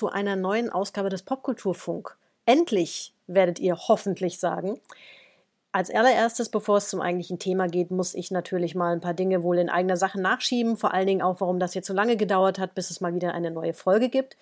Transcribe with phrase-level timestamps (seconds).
[0.00, 2.16] Zu einer neuen Ausgabe des Popkulturfunk.
[2.46, 4.80] Endlich werdet ihr hoffentlich sagen.
[5.72, 9.42] Als allererstes, bevor es zum eigentlichen Thema geht, muss ich natürlich mal ein paar Dinge
[9.42, 10.78] wohl in eigener Sache nachschieben.
[10.78, 13.34] Vor allen Dingen auch, warum das jetzt so lange gedauert hat, bis es mal wieder
[13.34, 14.38] eine neue Folge gibt.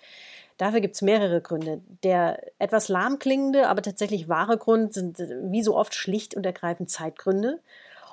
[0.57, 1.81] Dafür gibt es mehrere Gründe.
[2.03, 6.89] Der etwas lahm klingende, aber tatsächlich wahre Grund sind wie so oft schlicht und ergreifend
[6.89, 7.59] Zeitgründe.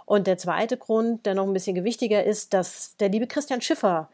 [0.05, 4.09] Und der zweite Grund, der noch ein bisschen gewichtiger ist, dass der liebe Christian Schiffer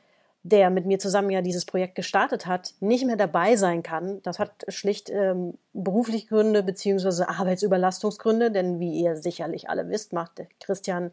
[0.45, 4.21] der mit mir zusammen ja dieses Projekt gestartet hat, nicht mehr dabei sein kann.
[4.23, 10.43] Das hat schlicht ähm, berufliche Gründe beziehungsweise Arbeitsüberlastungsgründe, denn wie ihr sicherlich alle wisst, macht
[10.61, 11.13] Christian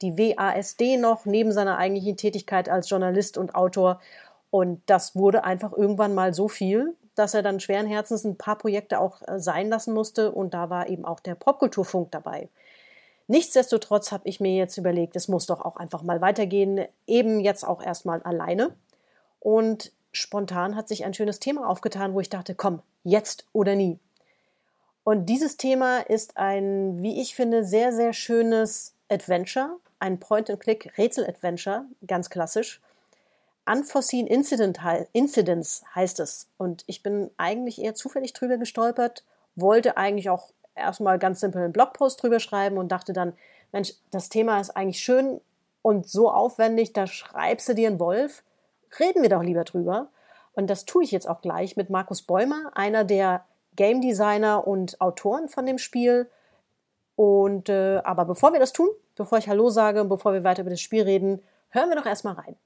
[0.00, 4.00] die WASD noch neben seiner eigentlichen Tätigkeit als Journalist und Autor.
[4.50, 8.56] Und das wurde einfach irgendwann mal so viel, dass er dann schweren Herzens ein paar
[8.56, 10.32] Projekte auch äh, sein lassen musste.
[10.32, 12.48] Und da war eben auch der Popkulturfunk dabei.
[13.30, 17.64] Nichtsdestotrotz habe ich mir jetzt überlegt, es muss doch auch einfach mal weitergehen, eben jetzt
[17.64, 18.74] auch erstmal alleine.
[19.38, 24.00] Und spontan hat sich ein schönes Thema aufgetan, wo ich dachte, komm, jetzt oder nie.
[25.04, 32.30] Und dieses Thema ist ein, wie ich finde, sehr, sehr schönes Adventure, ein Point-and-Click-Rätsel-Adventure, ganz
[32.30, 32.80] klassisch.
[33.64, 34.80] Unforeseen Incident,
[35.12, 36.48] Incidents heißt es.
[36.58, 39.22] Und ich bin eigentlich eher zufällig drüber gestolpert,
[39.54, 43.34] wollte eigentlich auch erstmal ganz simpel einen Blogpost drüber schreiben und dachte dann,
[43.72, 45.40] Mensch, das Thema ist eigentlich schön
[45.82, 48.42] und so aufwendig, da schreibst du dir einen Wolf.
[48.98, 50.08] Reden wir doch lieber drüber.
[50.52, 53.44] Und das tue ich jetzt auch gleich mit Markus Bäumer, einer der
[53.76, 56.28] Game Designer und Autoren von dem Spiel.
[57.16, 60.62] Und äh, aber bevor wir das tun, bevor ich Hallo sage und bevor wir weiter
[60.62, 62.56] über das Spiel reden, hören wir doch erstmal rein.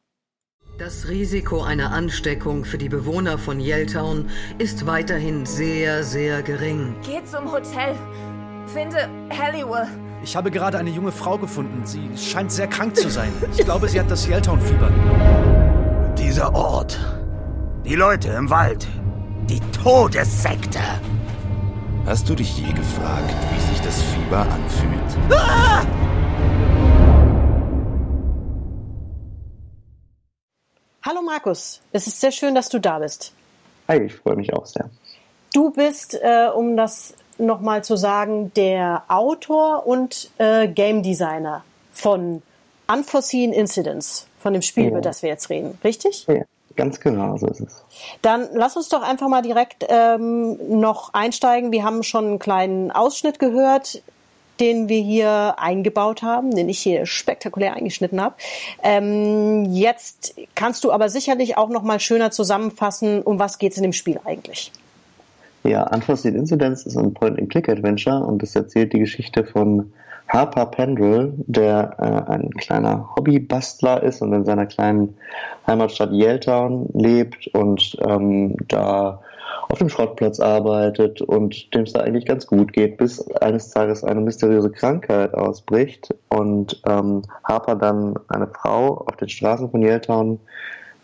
[0.77, 6.97] Das Risiko einer Ansteckung für die Bewohner von Yelltown ist weiterhin sehr, sehr gering.
[7.07, 7.95] Geh zum Hotel.
[8.67, 9.87] Finde Halliwell.
[10.25, 11.83] Ich habe gerade eine junge Frau gefunden.
[11.87, 13.31] Sie scheint sehr krank zu sein.
[13.57, 14.91] Ich glaube, sie hat das Yelltown-Fieber.
[16.19, 16.99] Dieser Ort.
[17.85, 18.89] Die Leute im Wald.
[19.49, 20.81] Die Todessekte.
[22.05, 25.39] Hast du dich je gefragt, wie sich das Fieber anfühlt?
[25.39, 25.85] Ah!
[31.07, 33.35] Hallo Markus, es ist sehr schön, dass du da bist.
[33.89, 34.89] Hi, ich freue mich auch sehr.
[35.53, 41.63] Du bist, äh, um das nochmal zu sagen, der Autor und äh, Game Designer
[41.93, 42.41] von
[42.91, 44.91] Unforeseen Incidents, von dem Spiel, ja.
[44.93, 46.27] über das wir jetzt reden, richtig?
[46.27, 46.41] Ja,
[46.75, 47.85] ganz genau, so ist es.
[48.23, 51.71] Dann lass uns doch einfach mal direkt ähm, noch einsteigen.
[51.71, 54.01] Wir haben schon einen kleinen Ausschnitt gehört
[54.61, 58.35] den wir hier eingebaut haben, den ich hier spektakulär eingeschnitten habe.
[58.83, 63.79] Ähm, jetzt kannst du aber sicherlich auch noch mal schöner zusammenfassen, um was geht es
[63.79, 64.73] in dem Spiel eigentlich?
[65.65, 69.93] Ja, Unforeseen Incidents ist ein Point-and-Click-Adventure und es erzählt die Geschichte von
[70.29, 75.17] Harper Pendrell, der äh, ein kleiner Hobbybastler ist und in seiner kleinen
[75.67, 79.21] Heimatstadt Yaletown lebt und ähm, da
[79.69, 84.05] auf dem Schrottplatz arbeitet und dem es da eigentlich ganz gut geht, bis eines Tages
[84.05, 90.39] eine mysteriöse Krankheit ausbricht und ähm, Harper dann eine Frau auf den Straßen von Yaletown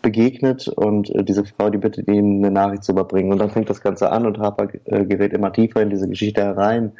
[0.01, 3.31] begegnet und äh, diese Frau, die bittet ihn, eine Nachricht zu überbringen.
[3.31, 6.41] Und dann fängt das Ganze an und Harper äh, gerät immer tiefer in diese Geschichte
[6.41, 6.93] herein.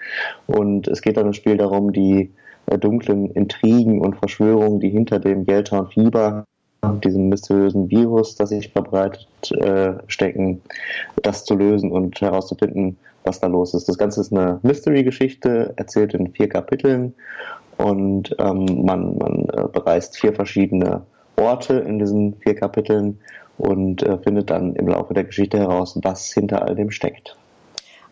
[0.47, 2.31] Und es geht dann im Spiel darum, die
[2.68, 6.46] äh, dunklen Intrigen und Verschwörungen, die hinter dem Yaletown Fieber
[7.03, 10.61] diesem mysteriösen Virus, das sich verbreitet, äh, stecken,
[11.21, 13.87] das zu lösen und herauszufinden, was da los ist.
[13.87, 17.13] Das Ganze ist eine Mystery-Geschichte, erzählt in vier Kapiteln
[17.78, 21.03] und ähm, man, man äh, bereist vier verschiedene
[21.35, 23.19] Orte in diesen vier Kapiteln
[23.57, 27.37] und äh, findet dann im Laufe der Geschichte heraus, was hinter all dem steckt.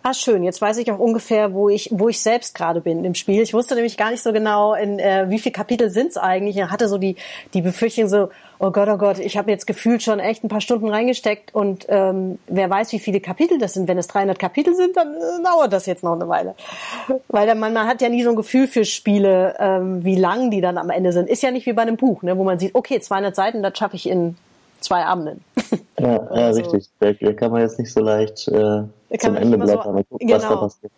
[0.02, 0.44] Ah, schön.
[0.44, 3.42] Jetzt weiß ich auch ungefähr, wo ich, wo ich selbst gerade bin im Spiel.
[3.42, 6.56] Ich wusste nämlich gar nicht so genau, in äh, wie viele Kapitel sind's eigentlich.
[6.56, 7.18] Ich hatte so die,
[7.54, 8.30] die Befürchtung so,
[8.60, 11.86] oh Gott, oh Gott, ich habe jetzt gefühlt schon echt ein paar Stunden reingesteckt und
[11.90, 13.90] ähm, wer weiß, wie viele Kapitel das sind.
[13.90, 16.56] Wenn es 300 Kapitel sind, dann äh, dauert das jetzt noch eine Weile.
[17.28, 20.62] Weil man, man hat ja nie so ein Gefühl für Spiele, ähm, wie lang die
[20.62, 21.28] dann am Ende sind.
[21.28, 23.78] Ist ja nicht wie bei einem Buch, ne, wo man sieht, okay, 200 Seiten, das
[23.78, 24.38] schaffe ich in
[24.80, 25.44] zwei Abenden.
[26.00, 26.90] Ja, ja also, richtig.
[27.00, 28.84] Da, kann man jetzt nicht so leicht äh,
[29.18, 30.36] zum Ende blättern so, gucken, genau.
[30.36, 30.62] was da genau.
[30.62, 30.92] passiert.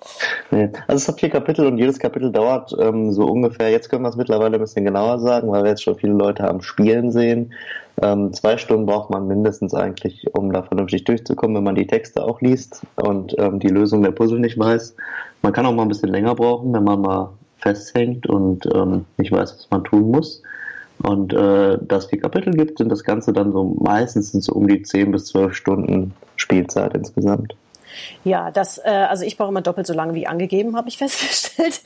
[0.52, 0.70] Nee.
[0.88, 4.10] Also es hat vier Kapitel und jedes Kapitel dauert ähm, so ungefähr, jetzt können wir
[4.10, 7.54] es mittlerweile ein bisschen genauer sagen, weil wir jetzt schon viele Leute am Spielen sehen.
[8.02, 12.24] Ähm, zwei Stunden braucht man mindestens eigentlich, um da vernünftig durchzukommen, wenn man die Texte
[12.24, 14.96] auch liest und ähm, die Lösung der Puzzle nicht weiß.
[15.42, 19.32] Man kann auch mal ein bisschen länger brauchen, wenn man mal festhängt und ähm, nicht
[19.32, 20.42] weiß, was man tun muss.
[21.04, 24.84] Und äh, dass vier Kapitel gibt, sind das Ganze dann so meistens so um die
[24.84, 27.56] 10 bis 12 Stunden Spielzeit insgesamt.
[28.24, 31.82] Ja, das, äh, also ich brauche immer doppelt so lange wie angegeben, habe ich festgestellt.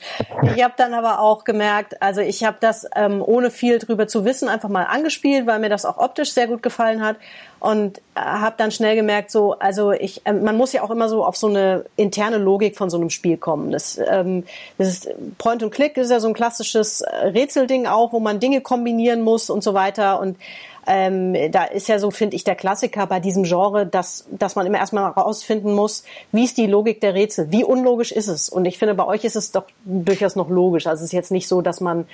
[0.54, 4.24] Ich habe dann aber auch gemerkt, also ich habe das ähm, ohne viel drüber zu
[4.24, 7.16] wissen einfach mal angespielt, weil mir das auch optisch sehr gut gefallen hat
[7.58, 11.08] und äh, habe dann schnell gemerkt, so, also ich, äh, man muss ja auch immer
[11.08, 13.72] so auf so eine interne Logik von so einem Spiel kommen.
[13.72, 14.44] Das, ähm,
[14.78, 15.08] das ist
[15.38, 19.22] Point und Click ist ja so ein klassisches äh, Rätselding auch, wo man Dinge kombinieren
[19.22, 20.36] muss und so weiter und
[20.86, 24.66] ähm, da ist ja so, finde ich, der Klassiker bei diesem Genre, dass, dass man
[24.66, 28.48] immer erstmal herausfinden muss, wie ist die Logik der Rätsel, wie unlogisch ist es?
[28.48, 30.86] Und ich finde, bei euch ist es doch durchaus noch logisch.
[30.86, 32.06] Also es ist jetzt nicht so, dass man,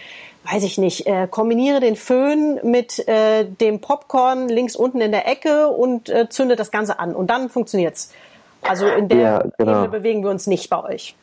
[0.51, 5.29] weiß ich nicht, äh, kombiniere den Föhn mit äh, dem Popcorn links unten in der
[5.29, 8.13] Ecke und äh, zünde das Ganze an und dann funktioniert's.
[8.63, 9.73] Also in der Ja, genau.
[9.73, 11.15] Ebene bewegen wir uns nicht bei euch.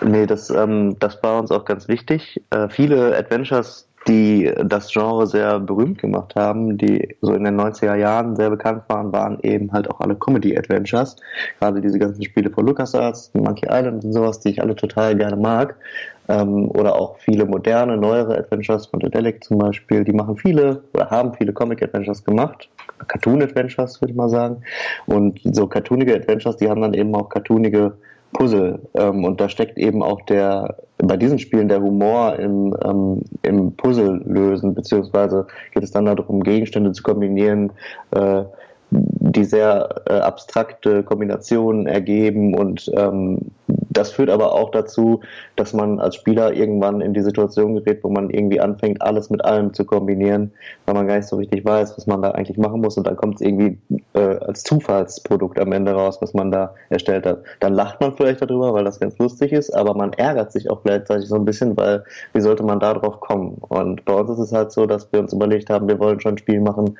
[0.00, 2.42] Nee, das, ähm, das war uns auch ganz wichtig.
[2.50, 7.94] Äh, viele Adventures, die das Genre sehr berühmt gemacht haben, die so in den 90er
[7.96, 11.16] Jahren sehr bekannt waren, waren eben halt auch alle Comedy-Adventures.
[11.58, 15.36] Gerade diese ganzen Spiele von LucasArts, Monkey Island und sowas, die ich alle total gerne
[15.36, 15.76] mag.
[16.28, 21.08] Ähm, oder auch viele moderne, neuere Adventures von Dedelic zum Beispiel, die machen viele oder
[21.10, 22.68] haben viele Comic-Adventures gemacht.
[23.06, 24.62] Cartoon-Adventures, würde ich mal sagen.
[25.06, 27.92] Und so cartoonige Adventures, die haben dann eben auch cartoonige
[28.32, 28.80] Puzzle.
[28.94, 33.72] Ähm, und da steckt eben auch der, bei diesen Spielen der Humor im, ähm, im
[33.76, 37.72] Puzzle lösen, beziehungsweise geht es dann darum, Gegenstände zu kombinieren,
[38.12, 38.44] äh,
[39.32, 43.38] die sehr äh, abstrakte Kombinationen ergeben und ähm,
[43.68, 45.20] das führt aber auch dazu,
[45.56, 49.44] dass man als Spieler irgendwann in die Situation gerät, wo man irgendwie anfängt, alles mit
[49.44, 50.52] allem zu kombinieren,
[50.84, 53.16] weil man gar nicht so richtig weiß, was man da eigentlich machen muss und dann
[53.16, 53.78] kommt es irgendwie
[54.12, 57.42] äh, als Zufallsprodukt am Ende raus, was man da erstellt hat.
[57.60, 60.82] Dann lacht man vielleicht darüber, weil das ganz lustig ist, aber man ärgert sich auch
[60.82, 63.56] gleichzeitig so ein bisschen, weil wie sollte man da drauf kommen?
[63.60, 66.34] Und bei uns ist es halt so, dass wir uns überlegt haben, wir wollen schon
[66.34, 66.98] ein Spiel machen,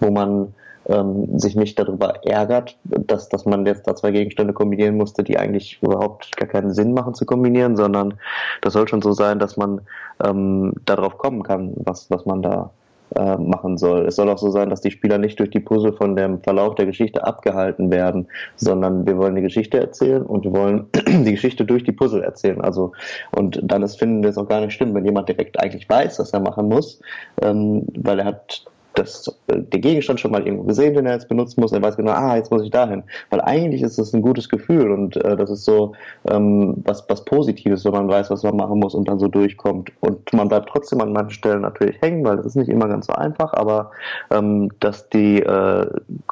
[0.00, 0.54] wo man
[0.88, 5.38] ähm, sich nicht darüber ärgert, dass, dass man jetzt da zwei Gegenstände kombinieren musste, die
[5.38, 8.14] eigentlich überhaupt gar keinen Sinn machen zu kombinieren, sondern
[8.62, 9.80] das soll schon so sein, dass man
[10.24, 12.70] ähm, darauf kommen kann, was, was man da
[13.16, 14.06] äh, machen soll.
[14.06, 16.74] Es soll auch so sein, dass die Spieler nicht durch die Puzzle von dem Verlauf
[16.74, 21.64] der Geschichte abgehalten werden, sondern wir wollen die Geschichte erzählen und wir wollen die Geschichte
[21.64, 22.60] durch die Puzzle erzählen.
[22.60, 22.92] Also
[23.34, 26.18] und dann ist, finden wir es auch gar nicht schlimm, wenn jemand direkt eigentlich weiß,
[26.18, 27.00] was er machen muss,
[27.40, 28.66] ähm, weil er hat
[28.98, 31.72] das, äh, den Gegenstand schon mal irgendwo gesehen, den er jetzt benutzen muss.
[31.72, 33.02] Er weiß genau, ah, jetzt muss ich dahin.
[33.30, 35.92] Weil eigentlich ist es ein gutes Gefühl und äh, das ist so
[36.30, 39.92] ähm, was, was Positives, wenn man weiß, was man machen muss und dann so durchkommt.
[40.00, 43.06] Und man bleibt trotzdem an manchen Stellen natürlich hängen, weil das ist nicht immer ganz
[43.06, 43.90] so einfach, aber
[44.30, 45.86] ähm, dass die äh,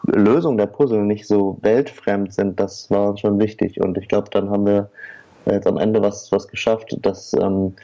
[0.07, 3.81] Lösung der Puzzle nicht so weltfremd sind, das war schon wichtig.
[3.81, 4.91] Und ich glaube, dann haben wir
[5.47, 7.75] jetzt am Ende was, was geschafft, dass ähm,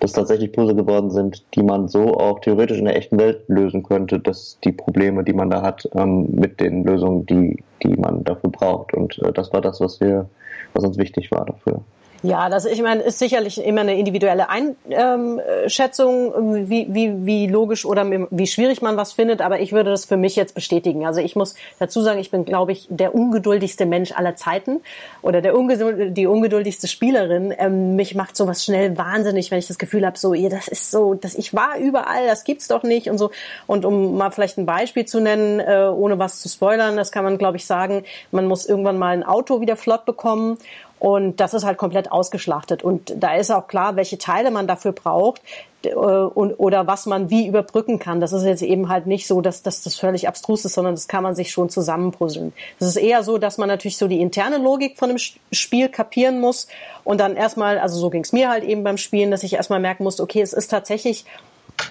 [0.00, 3.82] das tatsächlich Puzzle geworden sind, die man so auch theoretisch in der echten Welt lösen
[3.82, 8.24] könnte, dass die Probleme, die man da hat, ähm, mit den Lösungen, die, die man
[8.24, 8.94] dafür braucht.
[8.94, 10.28] Und äh, das war das, was wir,
[10.74, 11.80] was uns wichtig war dafür.
[12.22, 18.04] Ja, das ich meine, ist sicherlich immer eine individuelle Einschätzung, wie, wie, wie logisch oder
[18.30, 21.06] wie schwierig man was findet, aber ich würde das für mich jetzt bestätigen.
[21.06, 24.80] Also ich muss dazu sagen, ich bin, glaube ich, der ungeduldigste Mensch aller Zeiten
[25.22, 27.54] oder der ungeduld, die ungeduldigste Spielerin.
[27.56, 30.90] Ähm, mich macht sowas schnell wahnsinnig, wenn ich das Gefühl habe, so, ihr, das ist
[30.90, 33.30] so, dass ich war überall, das gibt's doch nicht und so.
[33.68, 37.22] Und um mal vielleicht ein Beispiel zu nennen, äh, ohne was zu spoilern, das kann
[37.22, 40.58] man, glaube ich, sagen, man muss irgendwann mal ein Auto wieder flott bekommen
[40.98, 42.82] und das ist halt komplett ausgeschlachtet.
[42.82, 45.40] Und da ist auch klar, welche Teile man dafür braucht
[45.84, 48.20] äh, und, oder was man wie überbrücken kann.
[48.20, 51.06] Das ist jetzt eben halt nicht so, dass, dass das völlig abstrus ist, sondern das
[51.06, 52.52] kann man sich schon zusammenpuzzeln.
[52.78, 55.18] Das ist eher so, dass man natürlich so die interne Logik von dem
[55.52, 56.66] Spiel kapieren muss
[57.04, 59.80] und dann erstmal, also so ging es mir halt eben beim Spielen, dass ich erstmal
[59.80, 61.24] merken musste, okay, es ist tatsächlich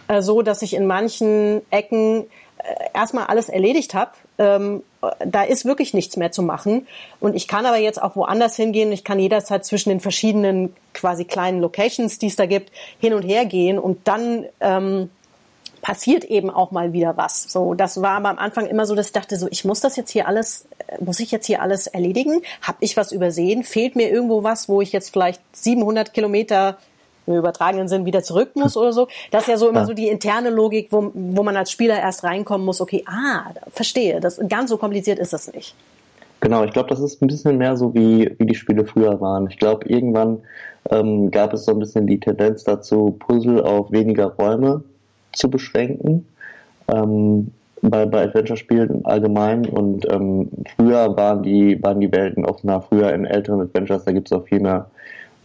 [0.07, 2.25] äh, so, dass ich in manchen Ecken
[2.57, 4.11] äh, erstmal alles erledigt habe.
[4.37, 4.83] Ähm,
[5.25, 6.87] da ist wirklich nichts mehr zu machen.
[7.19, 8.91] Und ich kann aber jetzt auch woanders hingehen.
[8.91, 13.23] Ich kann jederzeit zwischen den verschiedenen quasi kleinen Locations, die es da gibt, hin und
[13.23, 13.79] her gehen.
[13.79, 15.09] Und dann ähm,
[15.81, 17.43] passiert eben auch mal wieder was.
[17.43, 19.95] So, das war aber am Anfang immer so, dass ich dachte, so, ich muss das
[19.95, 22.41] jetzt hier alles, äh, muss ich jetzt hier alles erledigen?
[22.61, 23.63] Hab ich was übersehen?
[23.63, 26.77] Fehlt mir irgendwo was, wo ich jetzt vielleicht 700 Kilometer
[27.27, 29.07] im übertragenen Sinn wieder zurück muss oder so.
[29.31, 29.85] Das ist ja so immer ja.
[29.85, 34.19] so die interne Logik, wo, wo man als Spieler erst reinkommen muss, okay, ah, verstehe,
[34.19, 35.75] das ganz so kompliziert ist das nicht.
[36.39, 39.47] Genau, ich glaube, das ist ein bisschen mehr so, wie, wie die Spiele früher waren.
[39.49, 40.39] Ich glaube, irgendwann
[40.89, 44.83] ähm, gab es so ein bisschen die Tendenz dazu, Puzzle auf weniger Räume
[45.33, 46.27] zu beschränken.
[46.93, 53.13] Ähm, bei, bei Adventure-Spielen allgemein und ähm, früher waren die, waren die Welten offener, früher
[53.13, 54.89] in älteren Adventures, da gibt es auch viel mehr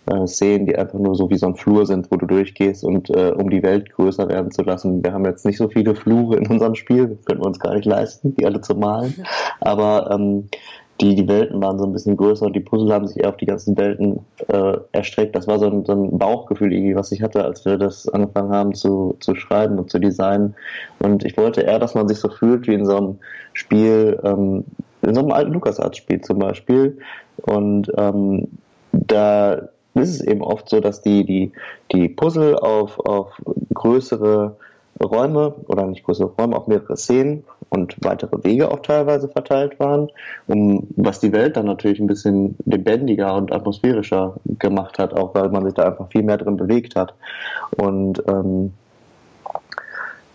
[0.06, 3.10] äh, Szenen, die einfach nur so wie so ein Flur sind, wo du durchgehst und
[3.10, 5.02] äh, um die Welt größer werden zu lassen.
[5.04, 7.86] Wir haben jetzt nicht so viele Flure in unserem Spiel, können wir uns gar nicht
[7.86, 9.14] leisten, die alle zu malen.
[9.60, 10.48] Aber ähm,
[11.00, 13.36] die, die Welten waren so ein bisschen größer und die Puzzle haben sich eher auf
[13.36, 15.34] die ganzen Welten äh, erstreckt.
[15.34, 18.52] Das war so ein, so ein Bauchgefühl irgendwie, was ich hatte, als wir das angefangen
[18.52, 20.54] haben zu, zu schreiben und zu designen.
[21.00, 23.18] Und ich wollte eher, dass man sich so fühlt wie in so einem
[23.52, 24.64] Spiel, ähm,
[25.02, 26.98] in so einem alten LucasArts-Spiel zum Beispiel.
[27.36, 28.46] Und ähm,
[28.92, 31.52] da ist es eben oft so, dass die, die,
[31.92, 33.32] die Puzzle auf, auf
[33.74, 34.56] größere
[35.02, 40.08] Räume oder nicht größere Räume, auf mehrere Szenen und weitere Wege auch teilweise verteilt waren,
[40.46, 45.48] um, was die Welt dann natürlich ein bisschen lebendiger und atmosphärischer gemacht hat, auch weil
[45.48, 47.14] man sich da einfach viel mehr drin bewegt hat.
[47.76, 48.74] Und ähm,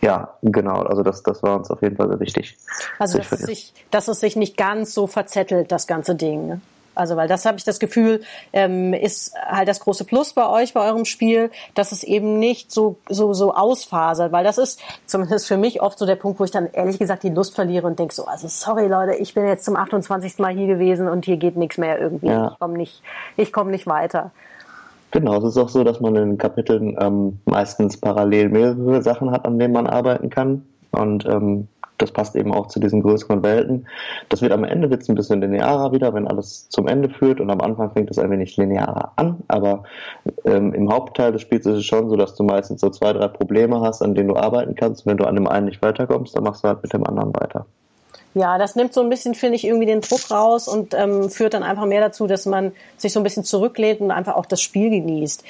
[0.01, 2.57] ja, genau, also das, das war uns auf jeden Fall sehr wichtig.
[2.99, 6.47] Also dass es, sich, dass es sich nicht ganz so verzettelt, das ganze Ding.
[6.47, 6.61] Ne?
[6.97, 8.21] Also, weil das habe ich das Gefühl,
[8.53, 12.71] ähm, ist halt das große Plus bei euch, bei eurem Spiel, dass es eben nicht
[12.71, 16.43] so, so, so ausfasert, weil das ist zumindest für mich oft so der Punkt, wo
[16.43, 19.47] ich dann ehrlich gesagt die Lust verliere und denke so, also sorry Leute, ich bin
[19.47, 20.39] jetzt zum 28.
[20.39, 22.27] Mal hier gewesen und hier geht nichts mehr irgendwie.
[22.27, 22.51] Ja.
[22.51, 23.01] Ich komme nicht,
[23.35, 24.31] ich komme nicht weiter.
[25.11, 29.45] Genau, es ist auch so, dass man in Kapiteln ähm, meistens parallel mehrere Sachen hat,
[29.45, 30.65] an denen man arbeiten kann.
[30.91, 33.87] Und ähm, das passt eben auch zu diesen größeren Welten.
[34.29, 37.49] Das wird am Ende wird's ein bisschen linearer wieder, wenn alles zum Ende führt und
[37.49, 39.83] am Anfang fängt es ein wenig linearer an, aber
[40.45, 43.27] ähm, im Hauptteil des Spiels ist es schon so, dass du meistens so zwei, drei
[43.27, 45.05] Probleme hast, an denen du arbeiten kannst.
[45.05, 47.65] wenn du an dem einen nicht weiterkommst, dann machst du halt mit dem anderen weiter.
[48.33, 51.55] Ja, das nimmt so ein bisschen, finde ich, irgendwie den Druck raus und ähm, führt
[51.55, 54.61] dann einfach mehr dazu, dass man sich so ein bisschen zurücklehnt und einfach auch das
[54.61, 55.43] Spiel genießt.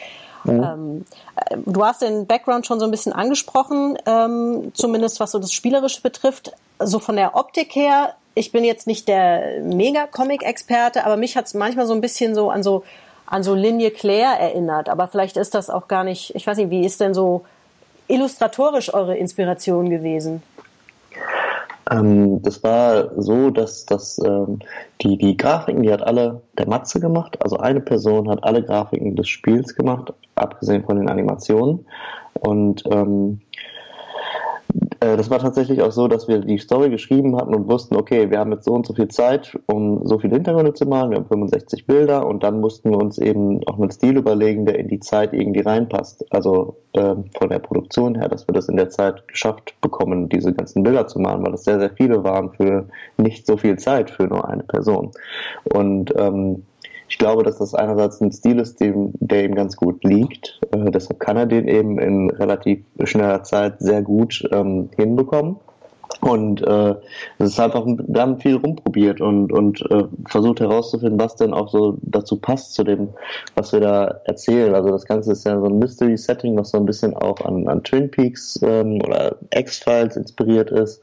[0.43, 0.63] Mhm.
[0.63, 5.39] Ähm, äh, du hast den Background schon so ein bisschen angesprochen, ähm, zumindest was so
[5.39, 6.51] das Spielerische betrifft.
[6.79, 11.53] So von der Optik her, ich bin jetzt nicht der Mega-Comic-Experte, aber mich hat es
[11.53, 12.83] manchmal so ein bisschen so an so
[13.27, 14.89] an so Linie Claire erinnert.
[14.89, 17.43] Aber vielleicht ist das auch gar nicht, ich weiß nicht, wie ist denn so
[18.07, 20.41] illustratorisch eure Inspiration gewesen?
[21.89, 24.59] Ähm, das war so, dass, dass ähm,
[25.01, 27.41] die, die Grafiken, die hat alle der Matze gemacht.
[27.41, 31.85] Also eine Person hat alle Grafiken des Spiels gemacht, abgesehen von den Animationen.
[32.39, 33.76] Und ähm, äh,
[34.99, 38.39] das war tatsächlich auch so, dass wir die Story geschrieben hatten und wussten, okay, wir
[38.39, 41.11] haben jetzt so und so viel Zeit, um so viele Hintergründe zu malen.
[41.11, 44.79] Wir haben 65 Bilder und dann mussten wir uns eben auch einen Stil überlegen, der
[44.79, 46.25] in die Zeit irgendwie reinpasst.
[46.31, 50.53] Also äh, von der Produktion her, dass wir das in der Zeit geschafft bekommen, diese
[50.53, 52.87] ganzen Bilder zu malen, weil es sehr, sehr viele waren für
[53.17, 55.11] nicht so viel Zeit für nur eine Person.
[55.73, 56.63] Und ähm,
[57.09, 60.59] ich glaube, dass das einerseits ein Stil ist, dem, der ihm ganz gut liegt.
[60.71, 65.57] Äh, deshalb kann er den eben in relativ schneller Zeit sehr gut ähm, hinbekommen.
[66.21, 66.95] Und äh,
[67.37, 71.69] es ist einfach, wir haben viel rumprobiert und, und äh, versucht herauszufinden, was denn auch
[71.69, 73.09] so dazu passt zu dem,
[73.55, 74.73] was wir da erzählen.
[74.73, 77.83] Also das Ganze ist ja so ein Mystery-Setting, was so ein bisschen auch an, an
[77.83, 81.01] Twin Peaks ähm, oder X-Files inspiriert ist.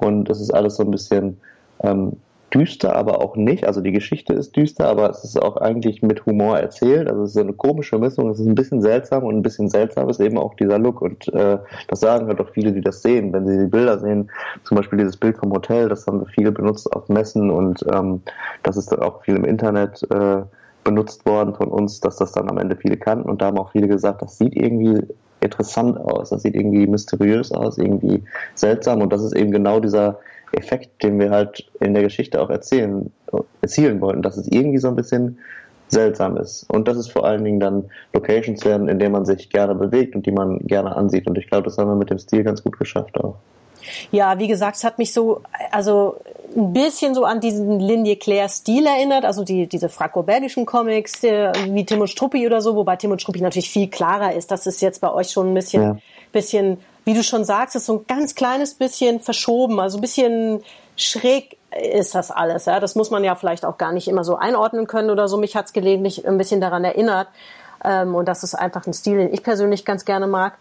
[0.00, 1.38] Und es ist alles so ein bisschen
[1.82, 2.12] ähm,
[2.56, 3.66] düster, aber auch nicht.
[3.66, 7.08] Also die Geschichte ist düster, aber es ist auch eigentlich mit Humor erzählt.
[7.08, 8.30] Also es ist eine komische Mischung.
[8.30, 11.02] Es ist ein bisschen seltsam und ein bisschen seltsam ist eben auch dieser Look.
[11.02, 11.58] Und äh,
[11.88, 13.32] das sagen halt auch viele, die das sehen.
[13.32, 14.30] Wenn sie die Bilder sehen,
[14.64, 18.22] zum Beispiel dieses Bild vom Hotel, das haben wir viele benutzt auf Messen und ähm,
[18.62, 20.42] das ist dann auch viel im Internet äh,
[20.82, 23.28] benutzt worden von uns, dass das dann am Ende viele kannten.
[23.28, 25.02] Und da haben auch viele gesagt, das sieht irgendwie
[25.40, 28.22] interessant aus, das sieht irgendwie mysteriös aus, irgendwie
[28.54, 29.02] seltsam.
[29.02, 30.18] Und das ist eben genau dieser
[30.56, 33.12] Effekt, den wir halt in der Geschichte auch erzählen,
[33.60, 35.38] erzielen wollten, dass es irgendwie so ein bisschen
[35.88, 36.64] seltsam ist.
[36.68, 40.14] Und dass es vor allen Dingen dann Locations werden, in denen man sich gerne bewegt
[40.14, 41.26] und die man gerne ansieht.
[41.26, 43.36] Und ich glaube, das haben wir mit dem Stil ganz gut geschafft auch.
[44.10, 46.16] Ja, wie gesagt, es hat mich so, also
[46.56, 51.52] ein bisschen so an diesen Linie Claire Stil erinnert, also die, diese franco-belgischen Comics, der,
[51.68, 54.50] wie Tim und Struppi oder so, wobei Tim und Struppi natürlich viel klarer ist.
[54.50, 55.98] Das ist jetzt bei euch schon ein bisschen, ja.
[56.32, 60.62] bisschen wie du schon sagst, ist so ein ganz kleines bisschen verschoben, also ein bisschen
[60.96, 62.64] schräg ist das alles.
[62.64, 62.80] Ja?
[62.80, 65.36] Das muss man ja vielleicht auch gar nicht immer so einordnen können oder so.
[65.36, 67.28] Mich hat es gelegentlich ein bisschen daran erinnert.
[67.84, 70.54] Ähm, und das ist einfach ein Stil, den ich persönlich ganz gerne mag.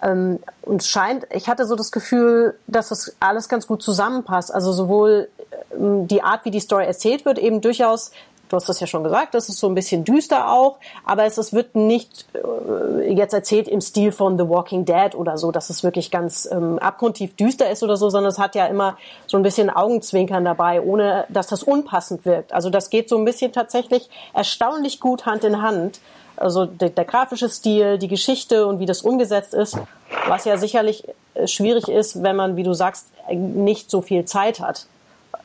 [0.00, 4.54] Ähm, und scheint, ich hatte so das Gefühl, dass das alles ganz gut zusammenpasst.
[4.54, 5.28] Also sowohl
[5.74, 8.12] ähm, die Art, wie die Story erzählt wird, eben durchaus
[8.48, 11.38] du hast das ja schon gesagt, das ist so ein bisschen düster auch, aber es,
[11.38, 15.70] es wird nicht äh, jetzt erzählt im Stil von The Walking Dead oder so, dass
[15.70, 19.36] es wirklich ganz ähm, abgrundtief düster ist oder so, sondern es hat ja immer so
[19.36, 22.52] ein bisschen Augenzwinkern dabei, ohne dass das unpassend wirkt.
[22.52, 26.00] Also das geht so ein bisschen tatsächlich erstaunlich gut Hand in Hand.
[26.36, 29.76] Also der, der grafische Stil, die Geschichte und wie das umgesetzt ist,
[30.28, 34.60] was ja sicherlich äh, schwierig ist, wenn man, wie du sagst, nicht so viel Zeit
[34.60, 34.86] hat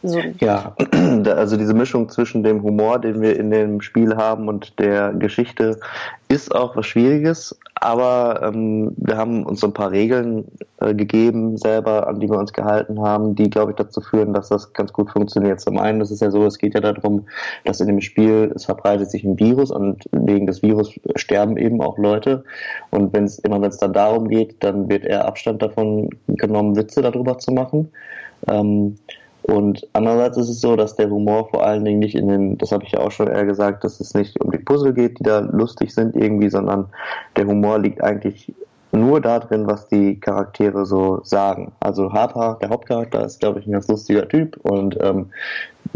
[0.03, 0.19] So.
[0.41, 0.75] Ja,
[1.25, 5.79] also diese Mischung zwischen dem Humor, den wir in dem Spiel haben und der Geschichte
[6.27, 10.43] ist auch was Schwieriges, aber ähm, wir haben uns so ein paar Regeln
[10.81, 14.49] äh, gegeben selber, an die wir uns gehalten haben, die, glaube ich, dazu führen, dass
[14.49, 15.61] das ganz gut funktioniert.
[15.61, 17.25] Zum einen ist es ja so, es geht ja darum,
[17.63, 21.81] dass in dem Spiel, es verbreitet sich ein Virus und wegen des Virus sterben eben
[21.81, 22.43] auch Leute.
[22.91, 26.75] Und wenn es immer, wenn es dann darum geht, dann wird eher Abstand davon genommen,
[26.75, 27.89] Witze darüber zu machen.
[28.49, 28.95] Ähm,
[29.43, 32.71] und andererseits ist es so, dass der Humor vor allen Dingen nicht in den, das
[32.71, 35.23] habe ich ja auch schon eher gesagt, dass es nicht um die Puzzle geht, die
[35.23, 36.87] da lustig sind irgendwie, sondern
[37.35, 38.53] der Humor liegt eigentlich
[38.93, 41.71] nur darin, was die Charaktere so sagen.
[41.79, 45.31] Also Harper, der Hauptcharakter, ist, glaube ich, ein ganz lustiger Typ und ähm,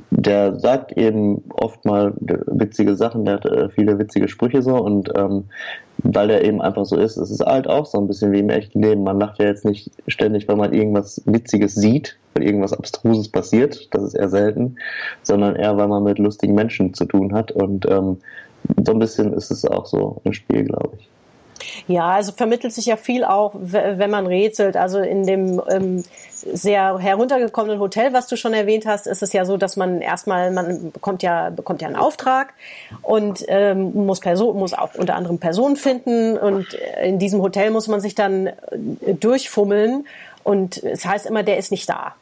[0.10, 5.12] der sagt eben oft mal witzige Sachen, der hat äh, viele witzige Sprüche so und
[5.16, 5.46] ähm,
[6.04, 8.50] weil der eben einfach so ist, es ist halt auch so ein bisschen wie im
[8.50, 9.04] echten Leben.
[9.04, 13.88] Man lacht ja jetzt nicht ständig, weil man irgendwas Witziges sieht, weil irgendwas Abstruses passiert,
[13.92, 14.77] das ist eher selten,
[15.24, 18.18] sondern eher, weil man mit lustigen Menschen zu tun hat und ähm,
[18.86, 21.10] so ein bisschen ist es auch so im Spiel, glaube ich.
[21.88, 24.78] Ja, also vermittelt sich ja viel auch, wenn man rätselt.
[24.78, 26.04] Also in dem ähm,
[26.54, 30.52] sehr heruntergekommenen Hotel, was du schon erwähnt hast, ist es ja so, dass man erstmal,
[30.52, 32.54] man bekommt ja, bekommt ja einen Auftrag
[33.02, 36.74] und ähm, muss Person, muss auch unter anderem Personen finden und
[37.04, 40.06] in diesem Hotel muss man sich dann äh, durchfummeln
[40.44, 42.14] und es heißt immer, der ist nicht da.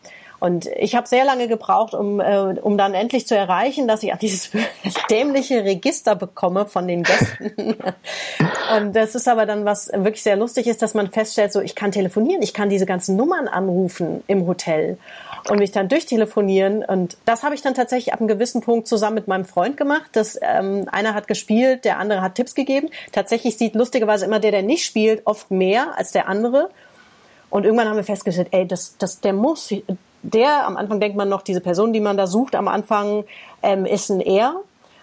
[0.46, 4.14] Und ich habe sehr lange gebraucht, um, äh, um dann endlich zu erreichen, dass ich
[4.14, 4.52] an dieses
[5.10, 7.76] dämliche Register bekomme von den Gästen.
[8.78, 11.74] und das ist aber dann, was wirklich sehr lustig ist, dass man feststellt, so ich
[11.74, 15.00] kann telefonieren, ich kann diese ganzen Nummern anrufen im Hotel
[15.50, 16.86] und mich dann durchtelefonieren.
[16.86, 20.12] Und das habe ich dann tatsächlich ab einem gewissen Punkt zusammen mit meinem Freund gemacht.
[20.12, 22.92] Das, ähm, einer hat gespielt, der andere hat Tipps gegeben.
[23.12, 26.70] Tatsächlich sieht lustigerweise immer der, der nicht spielt, oft mehr als der andere.
[27.50, 29.74] Und irgendwann haben wir festgestellt, ey, das, das, der muss,
[30.34, 33.26] der, am Anfang denkt man noch, diese Person, die man da sucht, am Anfang
[33.62, 34.56] ähm, ist ein Er.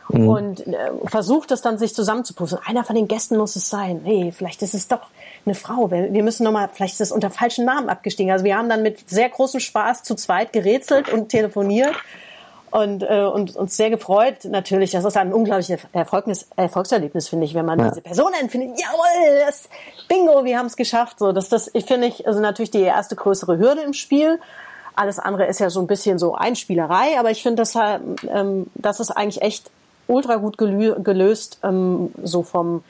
[0.08, 0.28] Mhm.
[0.28, 2.58] Und äh, versucht es dann sich zusammenzupusten.
[2.66, 4.02] Einer von den Gästen muss es sein.
[4.04, 5.06] Nee, vielleicht ist es doch
[5.46, 5.90] eine Frau.
[5.90, 8.30] Wir, müssen nochmal, vielleicht ist es unter falschen Namen abgestiegen.
[8.32, 11.94] Also wir haben dann mit sehr großem Spaß zu zweit gerätselt und telefoniert
[12.72, 14.44] und, äh, und uns sehr gefreut.
[14.44, 17.88] Natürlich, das ist ein unglaubliches Erfolgnis, Erfolgserlebnis, finde ich, wenn man ja.
[17.88, 18.80] diese Person findet.
[18.80, 19.68] Jawohl, das
[20.08, 21.18] Bingo, wir haben es geschafft.
[21.18, 24.40] So, das, das, ich finde ich, also natürlich die erste größere Hürde im Spiel.
[24.94, 29.00] Alles andere ist ja so ein bisschen so Einspielerei, aber ich finde, das, ähm, das
[29.00, 29.70] ist eigentlich echt
[30.06, 32.82] ultra gut gelöst, ähm, so vom,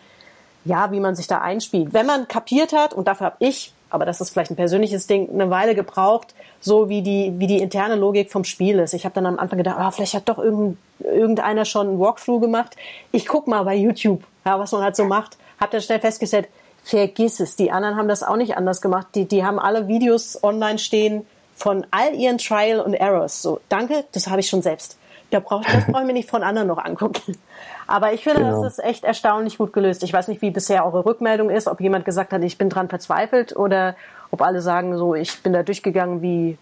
[0.64, 1.92] ja, wie man sich da einspielt.
[1.92, 5.28] Wenn man kapiert hat, und dafür habe ich, aber das ist vielleicht ein persönliches Ding,
[5.32, 8.94] eine Weile gebraucht, so wie die, wie die interne Logik vom Spiel ist.
[8.94, 12.40] Ich habe dann am Anfang gedacht, oh, vielleicht hat doch irgendein, irgendeiner schon einen Walkthrough
[12.40, 12.76] gemacht.
[13.10, 15.36] Ich guck mal bei YouTube, ja, was man halt so macht.
[15.60, 16.48] Hab dann schnell festgestellt,
[16.82, 17.56] vergiss es.
[17.56, 19.08] Die anderen haben das auch nicht anders gemacht.
[19.14, 21.26] Die, die haben alle Videos online stehen,
[21.62, 23.40] von all ihren Trial und Errors.
[23.40, 24.98] So, danke, das habe ich schon selbst.
[25.30, 27.38] Da brauch, das brauche ich mir nicht von anderen noch angucken.
[27.86, 28.64] Aber ich finde, genau.
[28.64, 30.02] das ist echt erstaunlich gut gelöst.
[30.02, 32.88] Ich weiß nicht, wie bisher eure Rückmeldung ist, ob jemand gesagt hat, ich bin dran
[32.88, 33.94] verzweifelt oder
[34.32, 36.58] ob alle sagen, so, ich bin da durchgegangen wie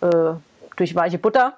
[0.00, 0.32] äh,
[0.74, 1.54] durch weiche Butter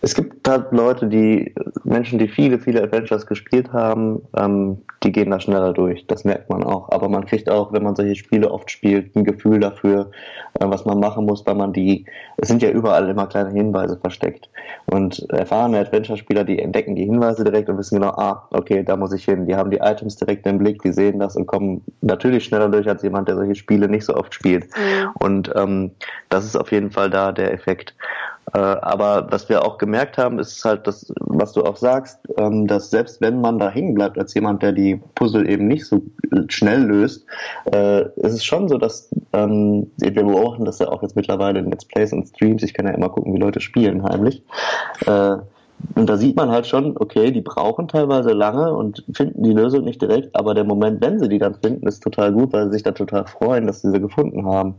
[0.00, 5.30] es gibt halt Leute, die, Menschen, die viele, viele Adventures gespielt haben, ähm, die gehen
[5.30, 6.06] da schneller durch.
[6.06, 6.90] Das merkt man auch.
[6.92, 10.10] Aber man kriegt auch, wenn man solche Spiele oft spielt, ein Gefühl dafür,
[10.60, 12.04] äh, was man machen muss, weil man die,
[12.36, 14.48] es sind ja überall immer kleine Hinweise versteckt.
[14.86, 19.12] Und erfahrene Adventure-Spieler, die entdecken die Hinweise direkt und wissen genau, ah, okay, da muss
[19.12, 19.46] ich hin.
[19.46, 22.88] Die haben die Items direkt im Blick, die sehen das und kommen natürlich schneller durch
[22.88, 24.64] als jemand, der solche Spiele nicht so oft spielt.
[24.64, 25.10] Mhm.
[25.14, 25.90] Und ähm,
[26.28, 27.94] das ist auf jeden Fall da der Effekt.
[28.54, 32.66] Äh, aber was wir auch gemerkt haben, ist halt das, was du auch sagst, ähm,
[32.66, 36.02] dass selbst wenn man da hängen bleibt als jemand, der die Puzzle eben nicht so
[36.48, 37.26] schnell löst,
[37.72, 41.70] äh, ist es schon so, dass ähm, wir beobachten das ja auch jetzt mittlerweile in
[41.70, 42.62] Let's Plays und Streams.
[42.62, 44.42] Ich kann ja immer gucken, wie Leute spielen heimlich.
[45.06, 45.36] Äh,
[45.94, 49.84] und da sieht man halt schon, okay, die brauchen teilweise lange und finden die Lösung
[49.84, 52.74] nicht direkt, aber der Moment, wenn sie die dann finden, ist total gut, weil sie
[52.74, 54.76] sich da total freuen, dass sie sie gefunden haben.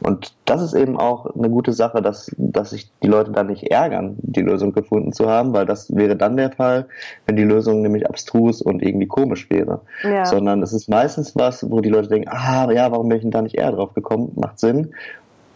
[0.00, 3.70] Und das ist eben auch eine gute Sache, dass, dass sich die Leute dann nicht
[3.70, 6.86] ärgern, die Lösung gefunden zu haben, weil das wäre dann der Fall,
[7.26, 9.80] wenn die Lösung nämlich abstrus und irgendwie komisch wäre.
[10.02, 10.24] Ja.
[10.24, 13.30] Sondern es ist meistens was, wo die Leute denken, ah, ja, warum bin ich denn
[13.30, 14.32] da nicht eher drauf gekommen?
[14.36, 14.94] Macht Sinn.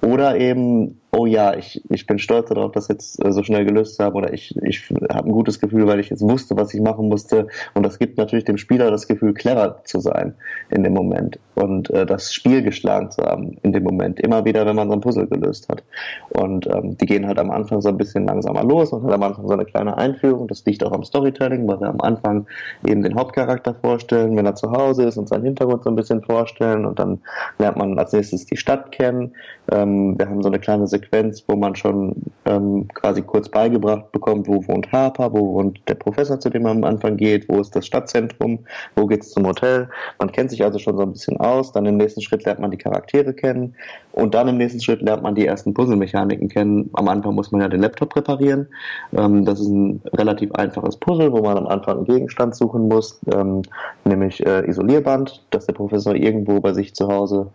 [0.03, 3.97] Oder eben, oh ja, ich, ich bin stolz darauf, das jetzt äh, so schnell gelöst
[3.97, 4.17] zu haben.
[4.17, 7.49] Oder ich, ich habe ein gutes Gefühl, weil ich jetzt wusste, was ich machen musste.
[7.75, 10.35] Und das gibt natürlich dem Spieler das Gefühl, clever zu sein
[10.71, 11.39] in dem Moment.
[11.55, 14.21] Und äh, das Spiel geschlagen zu haben in dem Moment.
[14.21, 15.83] Immer wieder, wenn man so ein Puzzle gelöst hat.
[16.31, 19.23] Und ähm, die gehen halt am Anfang so ein bisschen langsamer los und hat am
[19.23, 20.49] Anfang so eine kleine Einführung.
[20.49, 22.47] Das liegt auch am Storytelling, weil wir am Anfang
[22.87, 26.23] eben den Hauptcharakter vorstellen, wenn er zu Hause ist und seinen Hintergrund so ein bisschen
[26.23, 26.85] vorstellen.
[26.85, 27.21] Und dann
[27.59, 29.33] lernt man als nächstes die Stadt kennen.
[29.73, 32.15] Ähm, wir haben so eine kleine Sequenz Sequenz, wo man schon
[32.45, 36.79] ähm, quasi kurz beigebracht bekommt, wo wohnt Harper, wo wohnt der Professor, zu dem man
[36.79, 38.59] am Anfang geht, wo ist das Stadtzentrum,
[38.97, 39.89] wo geht's zum Hotel.
[40.19, 41.73] Man kennt sich also schon so ein bisschen aus.
[41.73, 43.75] Dann im nächsten Schritt lernt man die Charaktere kennen
[44.17, 46.89] und dann im nächsten Schritt lernt man die ersten Puzzlemechaniken kennen.
[46.95, 48.67] Am Anfang muss man ja den Laptop reparieren.
[49.15, 53.21] Ähm, das ist ein relativ einfaches Puzzle, wo man am Anfang einen Gegenstand suchen muss,
[53.31, 53.61] ähm,
[54.07, 57.49] nämlich äh, Isolierband, das der Professor irgendwo bei sich zu Hause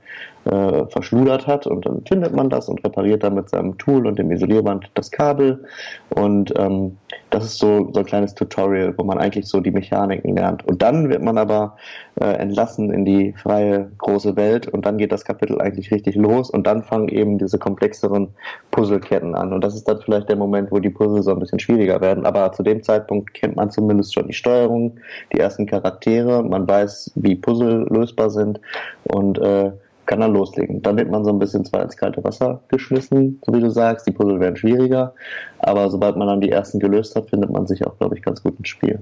[0.45, 4.19] äh, verschludert hat und dann findet man das und repariert dann mit seinem Tool und
[4.19, 5.63] dem Isolierband das Kabel
[6.09, 6.97] und ähm,
[7.29, 10.67] das ist so, so ein kleines Tutorial, wo man eigentlich so die Mechaniken lernt.
[10.67, 11.77] Und dann wird man aber
[12.19, 16.49] äh, entlassen in die freie große Welt und dann geht das Kapitel eigentlich richtig los
[16.49, 18.29] und dann fangen eben diese komplexeren
[18.71, 19.53] Puzzleketten an.
[19.53, 22.25] Und das ist dann vielleicht der Moment, wo die Puzzle so ein bisschen schwieriger werden.
[22.25, 24.99] Aber zu dem Zeitpunkt kennt man zumindest schon die Steuerung,
[25.33, 28.59] die ersten Charaktere, man weiß, wie Puzzle lösbar sind
[29.03, 29.71] und äh,
[30.05, 30.81] kann dann loslegen.
[30.81, 34.07] Dann wird man so ein bisschen zwar ins kalte Wasser geschmissen, so wie du sagst,
[34.07, 35.13] die Puzzle werden schwieriger,
[35.59, 38.43] aber sobald man dann die ersten gelöst hat, findet man sich auch, glaube ich, ganz
[38.43, 38.99] gut ins Spiel.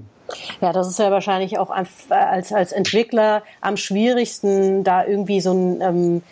[0.60, 5.80] Ja, das ist ja wahrscheinlich auch als, als Entwickler am schwierigsten, da irgendwie so ein
[5.80, 6.22] ähm,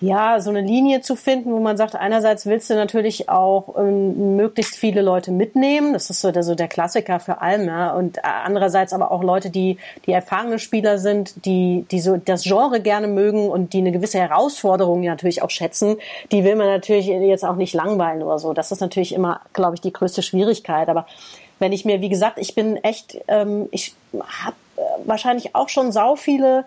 [0.00, 4.36] ja, so eine Linie zu finden, wo man sagt, einerseits willst du natürlich auch ähm,
[4.36, 8.24] möglichst viele Leute mitnehmen, das ist so der, so der Klassiker für allem, ja, und
[8.24, 13.06] andererseits aber auch Leute, die, die erfahrene Spieler sind, die, die so das Genre gerne
[13.06, 15.96] mögen und die eine gewisse Herausforderung natürlich auch schätzen,
[16.32, 18.52] die will man natürlich jetzt auch nicht langweilen oder so.
[18.52, 21.06] Das ist natürlich immer, glaube ich, die größte Schwierigkeit, aber
[21.58, 25.92] wenn ich mir, wie gesagt, ich bin echt, ähm, ich habe äh, wahrscheinlich auch schon
[25.92, 26.64] sau viele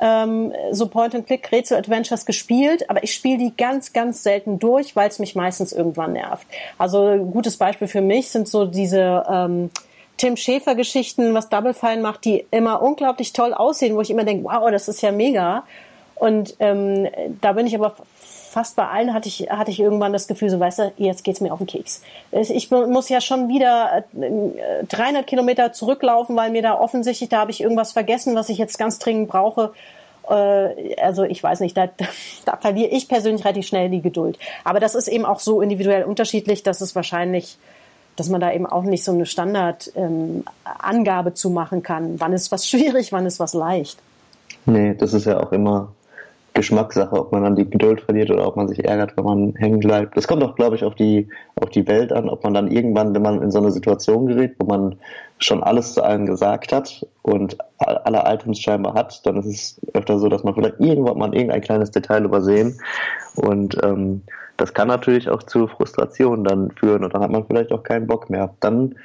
[0.00, 5.34] ähm, so Point-and-Click-Rätsel-Adventures gespielt, aber ich spiele die ganz, ganz selten durch, weil es mich
[5.34, 6.46] meistens irgendwann nervt.
[6.78, 9.70] Also ein gutes Beispiel für mich sind so diese ähm,
[10.16, 14.44] Tim Schäfer-Geschichten, was Double Fine macht, die immer unglaublich toll aussehen, wo ich immer denke,
[14.44, 15.64] wow, das ist ja mega.
[16.16, 17.08] Und ähm,
[17.40, 17.94] da bin ich aber
[18.48, 21.40] fast bei allen hatte ich, hatte ich irgendwann das Gefühl, so weißt du, jetzt geht's
[21.40, 22.02] mir auf den Keks.
[22.32, 27.50] Ich muss ja schon wieder 300 äh, Kilometer zurücklaufen, weil mir da offensichtlich, da habe
[27.50, 29.72] ich irgendwas vergessen, was ich jetzt ganz dringend brauche.
[30.28, 31.88] Äh, also ich weiß nicht, da,
[32.44, 34.38] da verliere ich persönlich relativ schnell die Geduld.
[34.64, 37.58] Aber das ist eben auch so individuell unterschiedlich, dass es wahrscheinlich
[38.16, 42.18] dass man da eben auch nicht so eine Standardangabe ähm, zu machen kann.
[42.18, 44.00] Wann ist was schwierig, wann ist was leicht?
[44.66, 45.92] Nee, das ist ja auch immer
[46.54, 49.80] Geschmackssache, ob man dann die Geduld verliert oder ob man sich ärgert, wenn man hängen
[49.80, 50.16] bleibt.
[50.16, 53.14] Das kommt auch, glaube ich, auf die, auf die Welt an, ob man dann irgendwann,
[53.14, 54.96] wenn man in so eine Situation gerät, wo man
[55.38, 60.18] schon alles zu allen gesagt hat und alle Items scheinbar hat, dann ist es öfter
[60.18, 62.80] so, dass man vielleicht irgendwann mal irgendein kleines Detail übersehen
[63.36, 64.22] und ähm,
[64.58, 68.08] das kann natürlich auch zu Frustration dann führen und dann hat man vielleicht auch keinen
[68.08, 68.52] Bock mehr.
[68.58, 68.96] Dann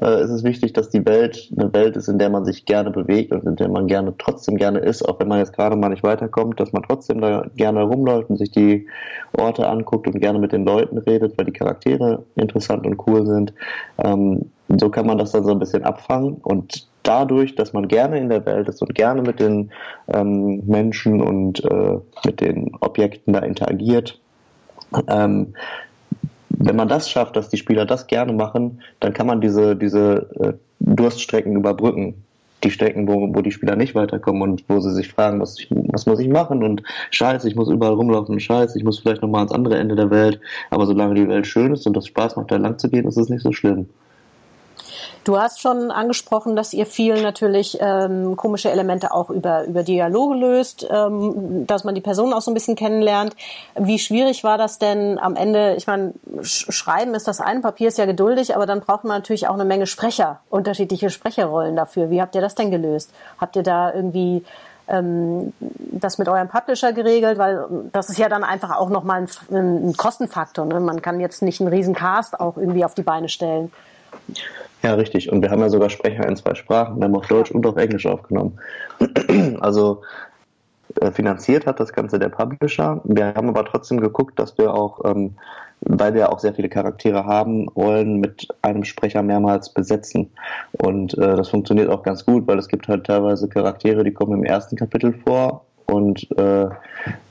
[0.00, 2.90] äh, ist es wichtig, dass die Welt eine Welt ist, in der man sich gerne
[2.90, 5.88] bewegt und in der man gerne trotzdem gerne ist, auch wenn man jetzt gerade mal
[5.88, 8.86] nicht weiterkommt, dass man trotzdem da gerne rumläuft und sich die
[9.36, 13.52] Orte anguckt und gerne mit den Leuten redet, weil die Charaktere interessant und cool sind.
[13.98, 18.18] Ähm, so kann man das dann so ein bisschen abfangen und dadurch, dass man gerne
[18.18, 19.72] in der Welt ist und gerne mit den
[20.14, 24.20] ähm, Menschen und äh, mit den Objekten da interagiert,
[25.08, 25.54] ähm,
[26.48, 30.28] wenn man das schafft, dass die Spieler das gerne machen, dann kann man diese, diese
[30.40, 32.24] äh, Durststrecken überbrücken.
[32.62, 35.68] Die Strecken, wo, wo die Spieler nicht weiterkommen und wo sie sich fragen, was, ich,
[35.70, 39.22] was muss ich machen und scheiße, ich muss überall rumlaufen und scheiße, ich muss vielleicht
[39.22, 40.38] nochmal ans andere Ende der Welt.
[40.68, 43.16] Aber solange die Welt schön ist und das Spaß macht, da lang zu gehen, ist
[43.16, 43.88] es nicht so schlimm.
[45.24, 50.34] Du hast schon angesprochen, dass ihr viel natürlich ähm, komische Elemente auch über, über Dialoge
[50.34, 53.36] löst, ähm, dass man die Person auch so ein bisschen kennenlernt.
[53.76, 55.74] Wie schwierig war das denn am Ende?
[55.76, 59.48] Ich meine, Schreiben ist das eine, Papier ist ja geduldig, aber dann braucht man natürlich
[59.48, 62.10] auch eine Menge Sprecher, unterschiedliche Sprecherrollen dafür.
[62.10, 63.12] Wie habt ihr das denn gelöst?
[63.38, 64.44] Habt ihr da irgendwie
[64.90, 69.56] ähm, das mit eurem Publisher geregelt, weil das ist ja dann einfach auch nochmal ein,
[69.56, 70.66] ein Kostenfaktor.
[70.66, 70.80] Ne?
[70.80, 73.72] Man kann jetzt nicht einen riesen Cast auch irgendwie auf die Beine stellen.
[74.82, 75.30] Ja, richtig.
[75.30, 76.98] Und wir haben ja sogar Sprecher in zwei Sprachen.
[76.98, 78.58] Wir haben auf Deutsch und auf Englisch aufgenommen.
[79.60, 80.02] Also
[81.00, 83.00] äh, finanziert hat das Ganze der Publisher.
[83.04, 85.34] Wir haben aber trotzdem geguckt, dass wir auch, ähm,
[85.80, 90.30] weil wir auch sehr viele Charaktere haben, Rollen mit einem Sprecher mehrmals besetzen.
[90.72, 94.32] Und äh, das funktioniert auch ganz gut, weil es gibt halt teilweise Charaktere, die kommen
[94.32, 96.66] im ersten Kapitel vor und äh,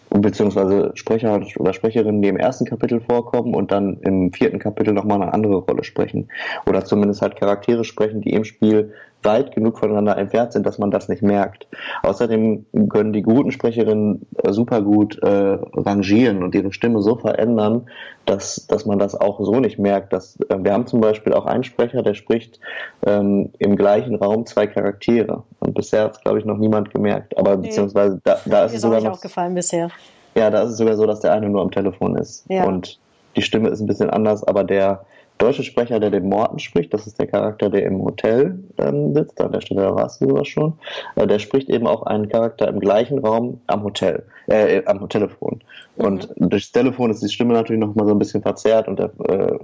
[0.09, 5.21] beziehungsweise Sprecher oder Sprecherinnen, die im ersten Kapitel vorkommen und dann im vierten Kapitel nochmal
[5.21, 6.29] eine andere Rolle sprechen.
[6.65, 8.93] Oder zumindest halt Charaktere sprechen, die im Spiel
[9.23, 11.67] weit genug voneinander entfernt sind, dass man das nicht merkt.
[12.03, 15.27] Außerdem können die guten Sprecherinnen äh, super gut äh,
[15.73, 17.89] rangieren und ihre Stimme so verändern,
[18.25, 20.13] dass, dass man das auch so nicht merkt.
[20.13, 22.59] Dass, äh, wir haben zum Beispiel auch einen Sprecher, der spricht
[23.05, 25.43] ähm, im gleichen Raum zwei Charaktere.
[25.59, 27.37] Und bisher hat es, glaube ich, noch niemand gemerkt.
[27.37, 27.67] Aber nee.
[27.67, 29.89] beziehungsweise da, da ist, es sogar noch, aufgefallen bisher.
[30.35, 32.45] Ja, da ist es sogar so, dass der eine nur am Telefon ist.
[32.49, 32.65] Ja.
[32.65, 32.99] Und
[33.35, 35.05] die Stimme ist ein bisschen anders, aber der
[35.39, 39.41] deutsche Sprecher, der den Morten spricht, das ist der Charakter, der im Hotel ähm, sitzt,
[39.41, 40.73] an der Stelle warst du sowas schon,
[41.15, 45.61] äh, der spricht eben auch einen Charakter im gleichen Raum am Hotel, äh, am Telefon.
[45.95, 46.05] Mhm.
[46.05, 49.57] Und durchs Telefon ist die Stimme natürlich nochmal so ein bisschen verzerrt und er äh,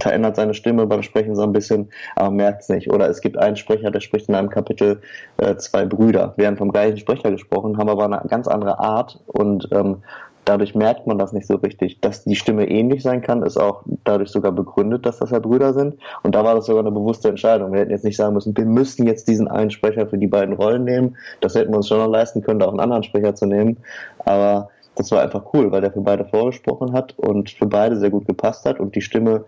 [0.00, 2.90] verändert seine Stimme beim Sprechen so ein bisschen, aber merkt es nicht.
[2.92, 5.00] Oder es gibt einen Sprecher, der spricht in einem Kapitel
[5.38, 9.68] äh, zwei Brüder, werden vom gleichen Sprecher gesprochen, haben aber eine ganz andere Art und
[9.72, 10.02] ähm,
[10.46, 12.00] Dadurch merkt man das nicht so richtig.
[12.00, 15.74] Dass die Stimme ähnlich sein kann, ist auch dadurch sogar begründet, dass das ja Brüder
[15.74, 15.96] sind.
[16.22, 17.72] Und da war das sogar eine bewusste Entscheidung.
[17.72, 20.54] Wir hätten jetzt nicht sagen müssen, wir müssen jetzt diesen einen Sprecher für die beiden
[20.54, 21.16] Rollen nehmen.
[21.40, 23.76] Das hätten wir uns schon noch leisten können, da auch einen anderen Sprecher zu nehmen.
[24.24, 28.10] Aber das war einfach cool, weil der für beide vorgesprochen hat und für beide sehr
[28.10, 29.44] gut gepasst hat und die Stimme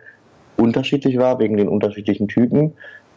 [0.62, 2.72] unterschiedlich war wegen den unterschiedlichen Typen.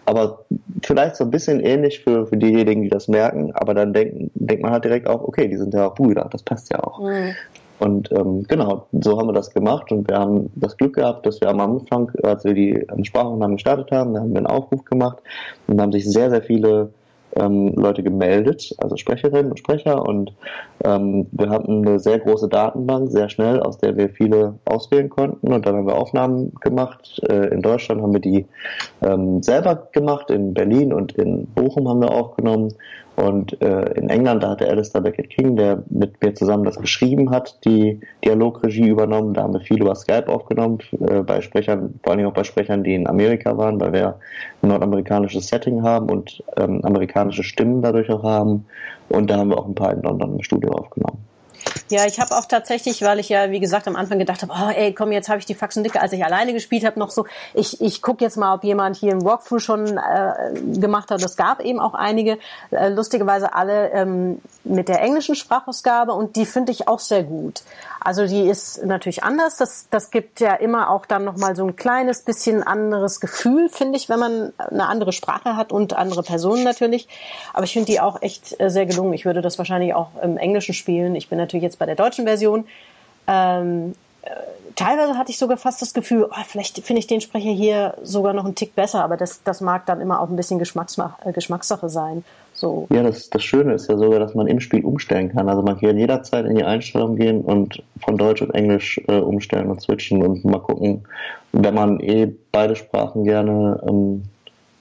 [0.08, 0.46] Aber
[0.84, 4.62] vielleicht so ein bisschen ähnlich für, für diejenigen, die das merken, aber dann denkt, denkt
[4.62, 7.00] man halt direkt auch, okay, die sind ja auch Brüder, das passt ja auch.
[7.00, 7.34] Mhm.
[7.80, 11.42] Und ähm, genau, so haben wir das gemacht und wir haben das Glück gehabt, dass
[11.42, 15.18] wir am Anfang, als wir die Sprachaufnahmen gestartet haben, da haben wir einen Aufruf gemacht
[15.68, 16.92] und haben sich sehr, sehr viele
[17.36, 20.08] ähm, Leute gemeldet, also Sprecherinnen und Sprecher.
[20.08, 20.34] Und
[20.84, 25.54] ähm, wir hatten eine sehr große Datenbank, sehr schnell, aus der wir viele auswählen konnten.
[25.54, 27.22] Und dann haben wir Aufnahmen gemacht.
[27.30, 28.46] Äh, in Deutschland haben wir die
[29.02, 32.74] ähm, selber gemacht, in Berlin und in Bochum haben wir aufgenommen.
[33.16, 37.30] Und äh, in England, da hatte Alistair Beckett King, der mit mir zusammen das geschrieben
[37.32, 39.34] hat, die Dialogregie übernommen.
[39.34, 42.84] Da haben wir viel über Skype aufgenommen, äh, bei Sprechern, vor allem auch bei Sprechern,
[42.84, 44.20] die in Amerika waren, weil wir
[44.62, 48.66] ein nordamerikanisches Setting haben und ähm, amerikanische Stimmen dadurch auch haben.
[49.10, 51.20] Und da haben wir auch ein paar in London im Studio aufgenommen.
[51.90, 54.70] Ja, ich habe auch tatsächlich, weil ich ja, wie gesagt, am Anfang gedacht habe, oh
[54.70, 57.26] ey, komm, jetzt habe ich die Faxen dicke, als ich alleine gespielt habe, noch so,
[57.54, 61.24] ich, ich gucke jetzt mal, ob jemand hier im Walkthrough schon äh, gemacht hat.
[61.24, 62.40] Es gab eben auch einige,
[62.72, 67.64] äh, lustigerweise alle ähm, mit der englischen Sprachausgabe und die finde ich auch sehr gut.
[68.00, 69.58] Also die ist natürlich anders.
[69.58, 73.98] Das, das gibt ja immer auch dann nochmal so ein kleines bisschen anderes Gefühl, finde
[73.98, 77.08] ich, wenn man eine andere Sprache hat und andere Personen natürlich.
[77.54, 79.14] Aber ich finde die auch echt äh, sehr gelungen.
[79.14, 81.16] Ich würde das wahrscheinlich auch im Englischen spielen.
[81.16, 82.68] Ich bin natürlich jetzt bei der deutschen Version.
[83.28, 84.05] Ähm, äh,
[84.76, 88.34] teilweise hatte ich sogar fast das Gefühl, oh, vielleicht finde ich den Sprecher hier sogar
[88.34, 91.34] noch einen Tick besser, aber das, das mag dann immer auch ein bisschen Geschmackssache, äh,
[91.34, 92.24] Geschmackssache sein.
[92.54, 92.88] So.
[92.90, 95.50] Ja, das, das Schöne ist ja sogar, dass man im Spiel umstellen kann.
[95.50, 99.70] Also man kann jederzeit in die Einstellung gehen und von Deutsch und Englisch äh, umstellen
[99.70, 101.04] und switchen und mal gucken,
[101.52, 104.24] wenn man eh beide Sprachen gerne ähm,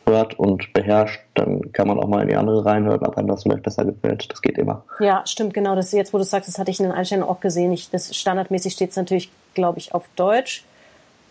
[0.06, 3.42] hört und beherrscht, dann kann man auch mal in die andere reinhören, ob einem das
[3.42, 4.30] vielleicht besser gefällt.
[4.30, 4.84] Das geht immer.
[5.00, 5.74] Ja, stimmt, genau.
[5.74, 7.72] Das jetzt, wo du sagst, das hatte ich in den Einstellungen auch gesehen.
[7.72, 10.64] Ich, das standardmäßig steht es natürlich, glaube ich, auf Deutsch.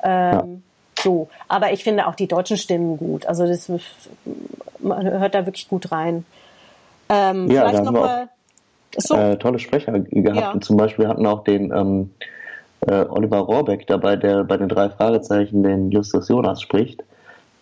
[0.03, 0.43] Ähm, ja.
[0.99, 3.25] So, aber ich finde auch die deutschen Stimmen gut.
[3.25, 3.71] Also das,
[4.79, 6.25] man hört da wirklich gut rein.
[7.09, 8.29] Ähm, ja, vielleicht noch mal.
[8.95, 9.15] So.
[9.15, 10.39] Äh, tolle Sprecher gehabt.
[10.39, 10.51] Ja.
[10.51, 12.11] Und zum Beispiel hatten auch den ähm,
[12.81, 17.03] äh, Oliver Rohrbeck dabei, der bei den drei Fragezeichen den Justus Jonas spricht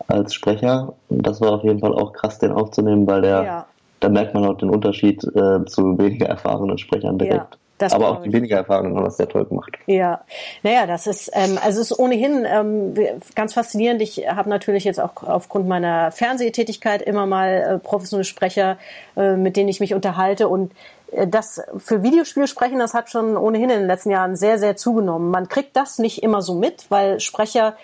[0.08, 0.94] als Sprecher.
[1.08, 3.66] Und das war auf jeden Fall auch krass, den aufzunehmen, weil der, ja.
[4.00, 7.54] da merkt man auch den Unterschied äh, zu weniger erfahrenen Sprechern direkt.
[7.54, 7.58] Ja.
[7.82, 9.72] Das aber auch die weniger erfahrenen haben das sehr toll gemacht.
[9.86, 10.20] Ja,
[10.62, 12.94] naja, das ist, ähm, also es ist ohnehin ähm,
[13.34, 14.00] ganz faszinierend.
[14.02, 18.78] Ich habe natürlich jetzt auch aufgrund meiner Fernsehtätigkeit immer mal äh, professionelle Sprecher,
[19.16, 20.70] äh, mit denen ich mich unterhalte und
[21.10, 24.76] äh, das für Videospiel sprechen, das hat schon ohnehin in den letzten Jahren sehr, sehr
[24.76, 25.32] zugenommen.
[25.32, 27.74] Man kriegt das nicht immer so mit, weil Sprecher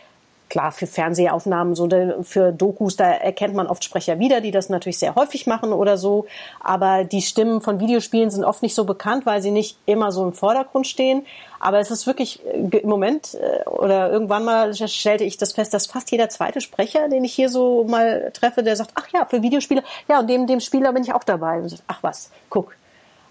[0.49, 1.89] klar, für Fernsehaufnahmen, so
[2.23, 5.97] für Dokus, da erkennt man oft Sprecher wieder, die das natürlich sehr häufig machen oder
[5.97, 6.27] so.
[6.61, 10.25] Aber die Stimmen von Videospielen sind oft nicht so bekannt, weil sie nicht immer so
[10.25, 11.27] im Vordergrund stehen.
[11.61, 15.75] Aber es ist wirklich äh, im Moment äh, oder irgendwann mal stellte ich das fest,
[15.75, 19.25] dass fast jeder zweite Sprecher, den ich hier so mal treffe, der sagt, ach ja,
[19.25, 21.63] für Videospiele, ja, und dem, dem Spieler bin ich auch dabei.
[21.89, 22.75] ach was, guck,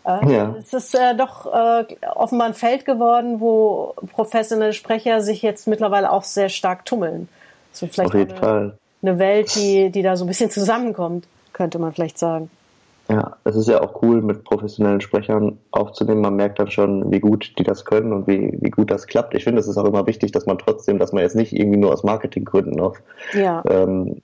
[0.08, 0.56] ja.
[0.58, 6.12] Es ist äh, doch äh, offenbar ein Feld geworden, wo professionelle Sprecher sich jetzt mittlerweile
[6.12, 7.28] auch sehr stark tummeln.
[7.72, 8.78] Das wird vielleicht Auf jeden eine, Fall.
[9.02, 12.50] eine Welt, die, die da so ein bisschen zusammenkommt, könnte man vielleicht sagen.
[13.10, 16.22] Ja, es ist ja auch cool, mit professionellen Sprechern aufzunehmen.
[16.22, 19.34] Man merkt dann schon, wie gut die das können und wie, wie gut das klappt.
[19.34, 21.78] Ich finde, es ist auch immer wichtig, dass man trotzdem, dass man jetzt nicht irgendwie
[21.78, 23.02] nur aus Marketinggründen auf
[23.34, 23.64] ja.
[23.70, 24.22] ähm,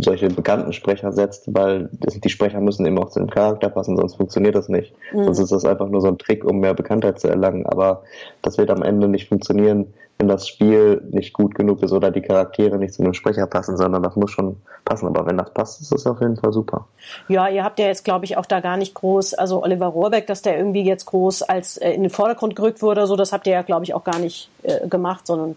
[0.00, 4.16] solche bekannten Sprecher setzt, weil die Sprecher müssen eben auch zu dem Charakter passen, sonst
[4.16, 4.94] funktioniert das nicht.
[5.12, 5.24] Mhm.
[5.24, 7.66] Sonst ist das einfach nur so ein Trick, um mehr Bekanntheit zu erlangen.
[7.66, 8.02] Aber
[8.42, 9.86] das wird am Ende nicht funktionieren,
[10.22, 13.76] wenn das Spiel nicht gut genug ist oder die Charaktere nicht zu einem Sprecher passen,
[13.76, 15.08] sondern das muss schon passen.
[15.08, 16.86] Aber wenn das passt, ist das auf jeden Fall super.
[17.26, 20.28] Ja, ihr habt ja jetzt, glaube ich, auch da gar nicht groß, also Oliver Rohrbeck,
[20.28, 23.48] dass der irgendwie jetzt groß als äh, in den Vordergrund gerückt wurde, so das habt
[23.48, 25.56] ihr ja, glaube ich, auch gar nicht äh, gemacht, sondern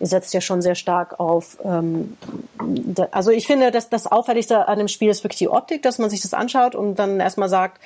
[0.00, 1.58] ihr setzt ja schon sehr stark auf.
[1.62, 2.16] Ähm,
[2.58, 5.98] da, also ich finde, dass das Auffälligste an dem Spiel ist wirklich die Optik, dass
[5.98, 7.82] man sich das anschaut und dann erstmal sagt,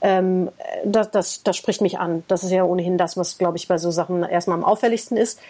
[0.00, 0.50] ähm,
[0.84, 2.24] das, das, das spricht mich an.
[2.26, 5.40] Das ist ja ohnehin das, was, glaube ich, bei so Sachen erstmal am auffälligsten ist.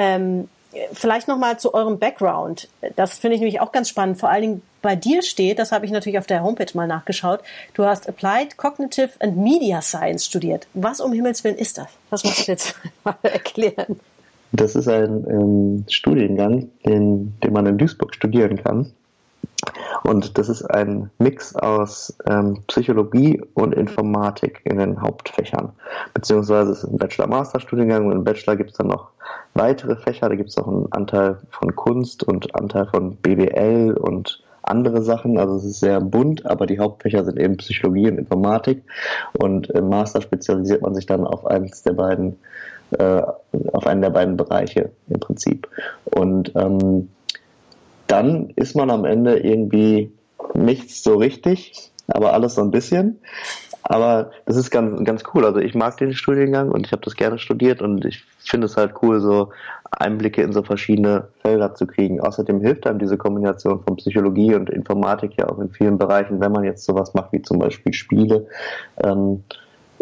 [0.00, 0.48] Ähm,
[0.92, 2.68] vielleicht nochmal zu eurem Background.
[2.96, 4.18] Das finde ich nämlich auch ganz spannend.
[4.18, 7.40] Vor allen Dingen bei dir steht, das habe ich natürlich auf der Homepage mal nachgeschaut,
[7.74, 10.68] du hast Applied Cognitive and Media Science studiert.
[10.72, 11.88] Was um Himmels Willen ist das?
[12.08, 14.00] Was musst du jetzt mal erklären?
[14.52, 18.90] Das ist ein ähm, Studiengang, den, den man in Duisburg studieren kann.
[20.02, 25.72] Und das ist ein Mix aus ähm, Psychologie und Informatik in den Hauptfächern.
[26.14, 29.08] Beziehungsweise es ist ein Bachelor-Master-Studiengang und im Bachelor gibt es dann noch
[29.54, 30.28] weitere Fächer.
[30.28, 35.38] Da gibt es auch einen Anteil von Kunst und Anteil von BWL und andere Sachen.
[35.38, 38.82] Also es ist sehr bunt, aber die Hauptfächer sind eben Psychologie und Informatik.
[39.38, 42.36] Und im Master spezialisiert man sich dann auf eins der beiden,
[42.92, 43.22] äh,
[43.72, 45.68] auf einen der beiden Bereiche im Prinzip.
[46.04, 47.08] Und ähm,
[48.10, 50.12] dann ist man am Ende irgendwie
[50.54, 51.72] nichts so richtig,
[52.08, 53.20] aber alles so ein bisschen.
[53.82, 55.44] Aber das ist ganz, ganz cool.
[55.44, 58.76] Also ich mag den Studiengang und ich habe das gerne studiert und ich finde es
[58.76, 59.50] halt cool, so
[59.90, 62.20] Einblicke in so verschiedene Felder zu kriegen.
[62.20, 66.52] Außerdem hilft einem diese Kombination von Psychologie und Informatik ja auch in vielen Bereichen, wenn
[66.52, 68.46] man jetzt sowas macht wie zum Beispiel Spiele,
[69.02, 69.44] ähm,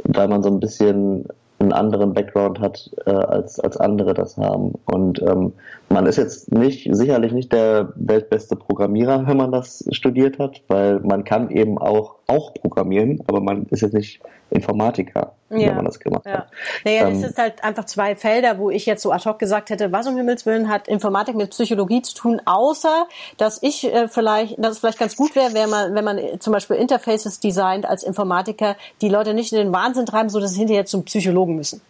[0.04, 1.26] weil man so ein bisschen
[1.58, 4.74] einen anderen Background hat, äh, als, als andere das haben.
[4.86, 5.52] Und ähm,
[5.88, 11.00] man ist jetzt nicht, sicherlich nicht der weltbeste Programmierer, wenn man das studiert hat, weil
[11.00, 15.68] man kann eben auch, auch programmieren, aber man ist jetzt nicht Informatiker, ja.
[15.68, 16.32] wenn man das gemacht ja.
[16.32, 16.50] hat.
[16.84, 19.70] Naja, ähm, das ist halt einfach zwei Felder, wo ich jetzt so ad hoc gesagt
[19.70, 23.06] hätte, was um Himmels Willen hat Informatik mit Psychologie zu tun, außer
[23.38, 26.52] dass ich äh, vielleicht, dass es vielleicht ganz gut wäre, wenn man, wenn man zum
[26.52, 30.60] Beispiel Interfaces designt als Informatiker, die Leute nicht in den Wahnsinn treiben, so dass sie
[30.60, 31.80] hinterher zum Psychologen müssen.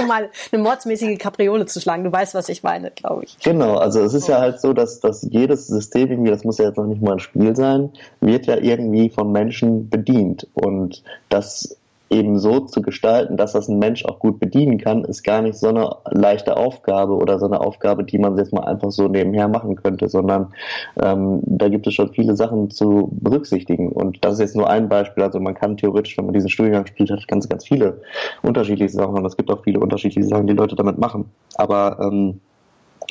[0.00, 2.04] Um mal eine mordsmäßige Kapriole zu schlagen.
[2.04, 3.38] Du weißt, was ich meine, glaube ich.
[3.38, 6.66] Genau, also es ist ja halt so, dass, dass jedes System irgendwie, das muss ja
[6.66, 10.46] jetzt noch nicht mal ein Spiel sein, wird ja irgendwie von Menschen bedient.
[10.54, 11.76] Und das
[12.10, 15.56] eben so zu gestalten, dass das ein Mensch auch gut bedienen kann, ist gar nicht
[15.56, 19.46] so eine leichte Aufgabe oder so eine Aufgabe, die man jetzt mal einfach so nebenher
[19.46, 20.52] machen könnte, sondern
[21.00, 23.90] ähm, da gibt es schon viele Sachen zu berücksichtigen.
[23.92, 25.22] Und das ist jetzt nur ein Beispiel.
[25.22, 28.00] Also man kann theoretisch, wenn man diesen Studiengang spielt, hat ganz, ganz viele
[28.42, 31.26] unterschiedliche Sachen und es gibt auch viele unterschiedliche Sachen, die Leute damit machen.
[31.54, 32.40] Aber ähm,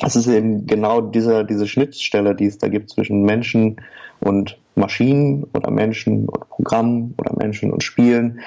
[0.04, 3.76] es ist eben genau diese, diese Schnittstelle, die es da gibt zwischen Menschen
[4.20, 8.40] und Maschinen oder Menschen und Programmen oder Menschen und Spielen,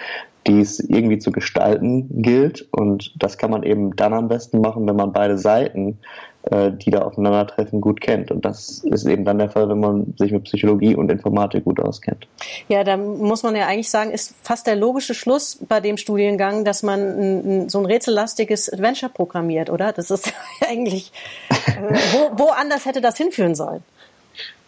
[0.48, 2.68] die es irgendwie zu gestalten gilt.
[2.72, 6.00] Und das kann man eben dann am besten machen, wenn man beide Seiten,
[6.44, 8.32] äh, die da aufeinandertreffen, gut kennt.
[8.32, 11.80] Und das ist eben dann der Fall, wenn man sich mit Psychologie und Informatik gut
[11.80, 12.28] auskennt.
[12.68, 16.66] Ja, da muss man ja eigentlich sagen, ist fast der logische Schluss bei dem Studiengang,
[16.66, 19.94] dass man ein, so ein rätsellastiges Adventure programmiert, oder?
[19.94, 20.34] Das ist
[20.70, 21.14] eigentlich,
[21.50, 23.84] äh, wo, wo anders hätte das hinführen sollen?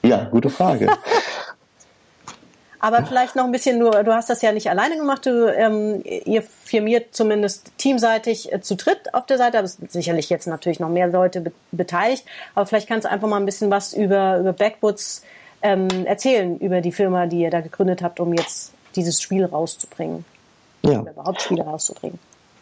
[0.01, 0.88] Ja, gute Frage.
[2.86, 6.04] Aber vielleicht noch ein bisschen nur, du hast das ja nicht alleine gemacht, du, ähm,
[6.04, 10.45] ihr firmiert zumindest teamseitig äh, zu dritt auf der Seite, aber es sind sicherlich jetzt
[10.45, 13.95] natürlich noch mehr Leute be beteiligt, aber vielleicht kannst du einfach mal ein bisschen was
[13.95, 15.24] über, über Backwoods
[15.63, 20.24] ähm, erzählen, über die Firma, die ihr da gegründet habt, um jetzt dieses Spiel rauszubringen.
[20.84, 21.02] Ja.
[21.02, 22.19] Oder überhaupt Spiele rauszubringen.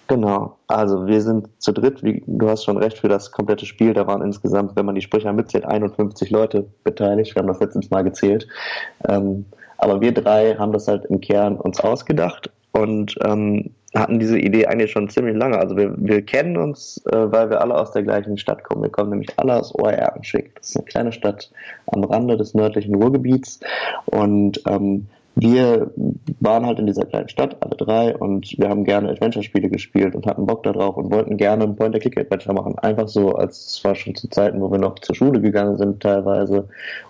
[0.08, 3.94] Genau, also wir sind zu dritt, wie, du hast schon recht, für das komplette Spiel,
[3.94, 7.90] da waren insgesamt, wenn man die Sprecher mitzählt, 51 Leute beteiligt, wir haben das letztens
[7.90, 8.48] mal gezählt.
[9.10, 9.48] Ähm,
[9.84, 14.66] aber wir drei haben das halt im Kern uns ausgedacht und ähm, hatten diese Idee
[14.66, 15.60] eigentlich schon ziemlich lange.
[15.60, 18.82] Also wir, wir kennen uns, äh, weil wir alle aus der gleichen Stadt kommen.
[18.82, 20.56] Wir kommen nämlich alle aus Ohr-Erkenschwick.
[20.56, 21.52] Das ist eine kleine Stadt
[21.88, 23.60] am Rande des nördlichen Ruhrgebiets.
[24.06, 25.92] Und ähm, wir
[26.42, 30.28] waren halt in dieser kleinen Stadt, alle drei, und wir haben gerne Adventure-Spiele gespielt und
[30.28, 32.78] hatten Bock darauf und wollten gerne ein Point-and-Click-Adventure machen.
[32.80, 36.02] Einfach so, als es war schon zu Zeiten, wo wir noch zur Schule gegangen sind
[36.02, 36.68] teilweise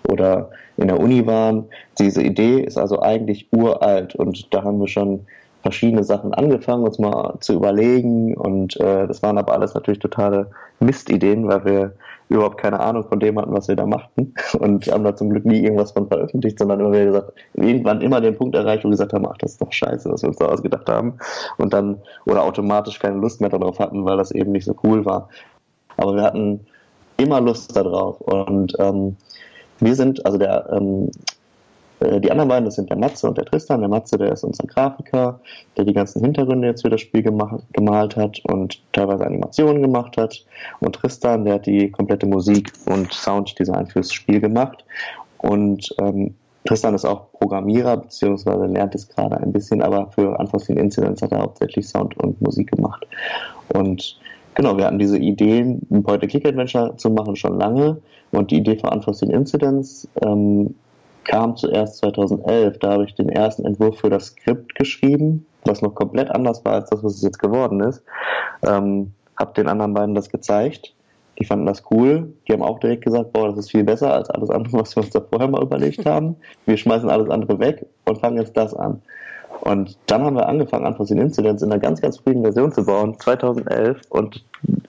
[0.08, 1.64] oder in der Uni waren.
[1.98, 5.26] Diese Idee ist also eigentlich uralt und da haben wir schon
[5.64, 8.36] verschiedene Sachen angefangen, uns mal zu überlegen.
[8.36, 11.92] Und äh, das waren aber alles natürlich totale Mistideen, weil wir
[12.28, 14.34] überhaupt keine Ahnung von dem hatten, was wir da machten.
[14.58, 18.20] Und haben da zum Glück nie irgendwas von veröffentlicht, sondern immer wieder gesagt, irgendwann immer
[18.20, 20.36] den Punkt erreicht, wo wir gesagt haben, ach, das ist doch scheiße, was wir uns
[20.36, 21.14] da ausgedacht haben.
[21.56, 25.06] Und dann oder automatisch keine Lust mehr darauf hatten, weil das eben nicht so cool
[25.06, 25.30] war.
[25.96, 26.60] Aber wir hatten
[27.16, 29.16] immer Lust darauf und ähm,
[29.80, 31.10] wir sind, also der ähm, äh,
[32.00, 33.80] die anderen beiden, das sind der Matze und der Tristan.
[33.80, 35.40] Der Matze, der ist unser Grafiker,
[35.76, 40.16] der die ganzen Hintergründe jetzt für das Spiel gemacht, gemalt hat und teilweise Animationen gemacht
[40.16, 40.44] hat.
[40.80, 44.84] Und Tristan, der hat die komplette Musik und Sounddesign fürs Spiel gemacht.
[45.38, 46.34] Und ähm,
[46.64, 51.32] Tristan ist auch Programmierer, beziehungsweise lernt es gerade ein bisschen, aber für Unforeseen Incidents hat
[51.32, 53.06] er hauptsächlich Sound und Musik gemacht.
[53.74, 54.18] Und
[54.54, 57.98] genau, wir hatten diese Ideen, ein Point-and-Click-Adventure zu machen, schon lange.
[58.32, 60.74] Und die Idee für Unforeseen Incidents ähm,
[61.24, 62.78] kam zuerst 2011.
[62.78, 66.74] Da habe ich den ersten Entwurf für das Skript geschrieben, was noch komplett anders war
[66.74, 68.02] als das, was es jetzt geworden ist.
[68.66, 70.94] Ähm, habe den anderen beiden das gezeigt.
[71.38, 72.32] Die fanden das cool.
[72.46, 75.02] Die haben auch direkt gesagt, boah, das ist viel besser als alles andere, was wir
[75.02, 76.36] uns da vorher mal überlegt haben.
[76.66, 79.02] Wir schmeißen alles andere weg und fangen jetzt das an.
[79.60, 83.18] Und dann haben wir angefangen, Unforeseen Incidents in einer ganz, ganz frühen Version zu bauen,
[83.18, 84.00] 2011.
[84.10, 84.44] Und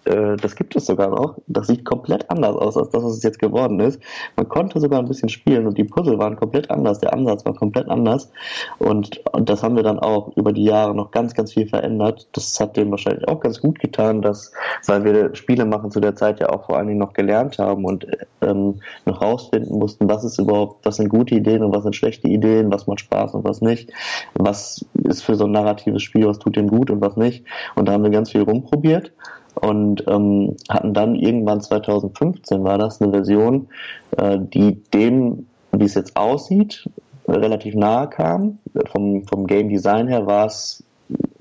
[0.05, 1.38] äh, das gibt es sogar noch.
[1.47, 4.01] Das sieht komplett anders aus als das, was es jetzt geworden ist.
[4.36, 6.99] Man konnte sogar ein bisschen spielen und die Puzzle waren komplett anders.
[6.99, 8.32] Der Ansatz war komplett anders.
[8.78, 12.28] Und, und das haben wir dann auch über die Jahre noch ganz, ganz viel verändert.
[12.34, 14.51] Das hat dem wahrscheinlich auch ganz gut getan, dass,
[14.86, 17.86] weil wir Spiele machen zu der Zeit ja auch vor allen Dingen noch gelernt haben
[17.86, 18.07] und
[18.41, 22.28] ähm, noch rausfinden mussten, was ist überhaupt, was sind gute Ideen und was sind schlechte
[22.28, 23.91] Ideen, was macht Spaß und was nicht,
[24.34, 27.45] was ist für so ein narratives Spiel, was tut dem gut und was nicht.
[27.76, 29.11] Und da haben wir ganz viel rumprobiert
[29.55, 33.67] und ähm, hatten dann irgendwann 2015 war das eine Version,
[34.17, 36.87] äh, die dem, wie es jetzt aussieht,
[37.27, 38.59] relativ nahe kam.
[38.91, 40.83] Vom, vom Game Design her war es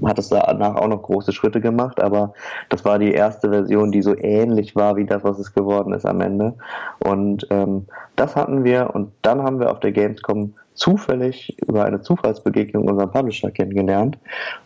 [0.05, 2.35] hat es danach auch noch große Schritte gemacht, aber
[2.69, 6.05] das war die erste Version, die so ähnlich war wie das, was es geworden ist
[6.05, 6.55] am Ende.
[6.99, 7.87] Und ähm,
[8.17, 13.11] das hatten wir und dann haben wir auf der Gamescom zufällig über eine Zufallsbegegnung unseren
[13.11, 14.19] Publisher kennengelernt.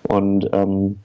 [0.09, 0.99] Und ähm,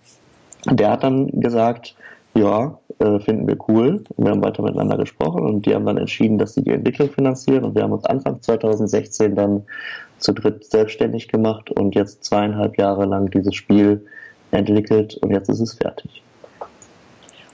[0.65, 1.95] der hat dann gesagt,
[2.35, 4.03] ja, äh, finden wir cool.
[4.17, 7.63] Wir haben weiter miteinander gesprochen und die haben dann entschieden, dass sie die Entwicklung finanzieren
[7.63, 9.63] und wir haben uns Anfang 2016 dann
[10.19, 14.05] zu dritt selbstständig gemacht und jetzt zweieinhalb Jahre lang dieses Spiel
[14.51, 16.23] entwickelt und jetzt ist es fertig.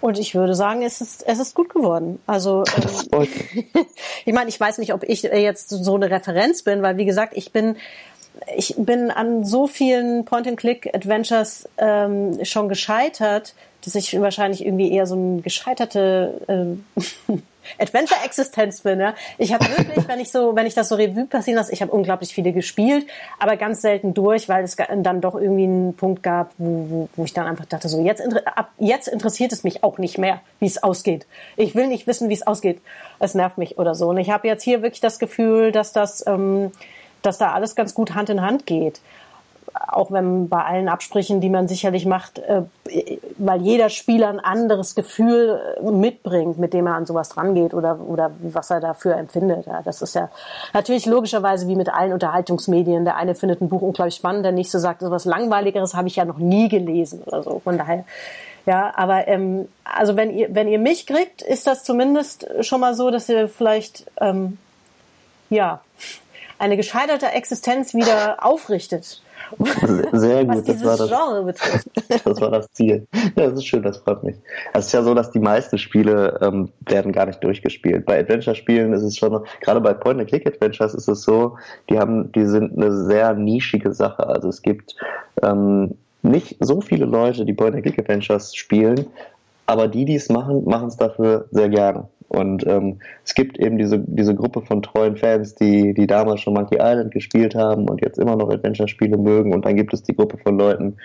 [0.01, 2.19] Und ich würde sagen, es ist, es ist gut geworden.
[2.25, 2.63] Also
[3.11, 3.27] ähm,
[4.25, 7.33] ich meine, ich weiß nicht, ob ich jetzt so eine Referenz bin, weil wie gesagt,
[7.35, 7.75] ich bin
[8.55, 13.53] ich bin an so vielen Point-and-Click-Adventures ähm, schon gescheitert,
[13.85, 17.37] dass ich wahrscheinlich irgendwie eher so ein gescheiterte äh,
[17.77, 18.99] Adventure-Existenz bin.
[18.99, 19.13] Ja?
[19.37, 21.91] Ich habe wirklich, wenn ich so, wenn ich das so Revue passieren lasse, ich habe
[21.91, 23.05] unglaublich viele gespielt,
[23.37, 27.23] aber ganz selten durch, weil es dann doch irgendwie einen Punkt gab, wo, wo, wo
[27.25, 30.65] ich dann einfach dachte, so jetzt, ab jetzt interessiert es mich auch nicht mehr, wie
[30.65, 31.27] es ausgeht.
[31.57, 32.81] Ich will nicht wissen, wie es ausgeht.
[33.19, 34.09] Es nervt mich oder so.
[34.09, 36.71] Und ich habe jetzt hier wirklich das Gefühl, dass das, ähm,
[37.21, 39.01] dass da alles ganz gut Hand in Hand geht
[39.73, 42.63] auch wenn bei allen Absprüchen, die man sicherlich macht, äh,
[43.37, 47.99] weil jeder Spieler ein anderes Gefühl äh, mitbringt, mit dem er an sowas rangeht oder,
[47.99, 49.65] oder was er dafür empfindet.
[49.65, 50.29] Ja, das ist ja
[50.73, 53.05] natürlich logischerweise wie mit allen Unterhaltungsmedien.
[53.05, 56.15] Der eine findet ein Buch unglaublich spannend, der nächste sagt, so was Langweiligeres habe ich
[56.15, 57.59] ja noch nie gelesen oder so.
[57.63, 58.05] Von daher,
[58.65, 62.93] ja, aber ähm, also wenn ihr, wenn ihr mich kriegt, ist das zumindest schon mal
[62.93, 64.57] so, dass ihr vielleicht ähm,
[65.49, 65.81] ja
[66.59, 69.21] eine gescheiterte Existenz wieder aufrichtet
[70.11, 71.87] sehr gut, das war das, Genre betrifft.
[72.25, 73.07] das war das Ziel.
[73.35, 74.35] Ja, das ist schön, das freut mich.
[74.73, 78.05] Es ist ja so, dass die meisten Spiele ähm, werden gar nicht durchgespielt.
[78.05, 81.57] Bei Adventure-Spielen ist es schon, gerade bei Point-and-Click-Adventures ist es so,
[81.89, 84.27] die haben, die sind eine sehr nischige Sache.
[84.27, 84.95] Also es gibt
[85.41, 89.07] ähm, nicht so viele Leute, die Point-and-Click-Adventures spielen,
[89.65, 92.07] aber die, die es machen, machen es dafür sehr gerne.
[92.29, 96.53] Und ähm, es gibt eben diese, diese Gruppe von treuen Fans, die, die damals schon
[96.53, 99.53] Monkey Island gespielt haben und jetzt immer noch Adventure-Spiele mögen.
[99.53, 100.95] Und dann gibt es die Gruppe von Leuten,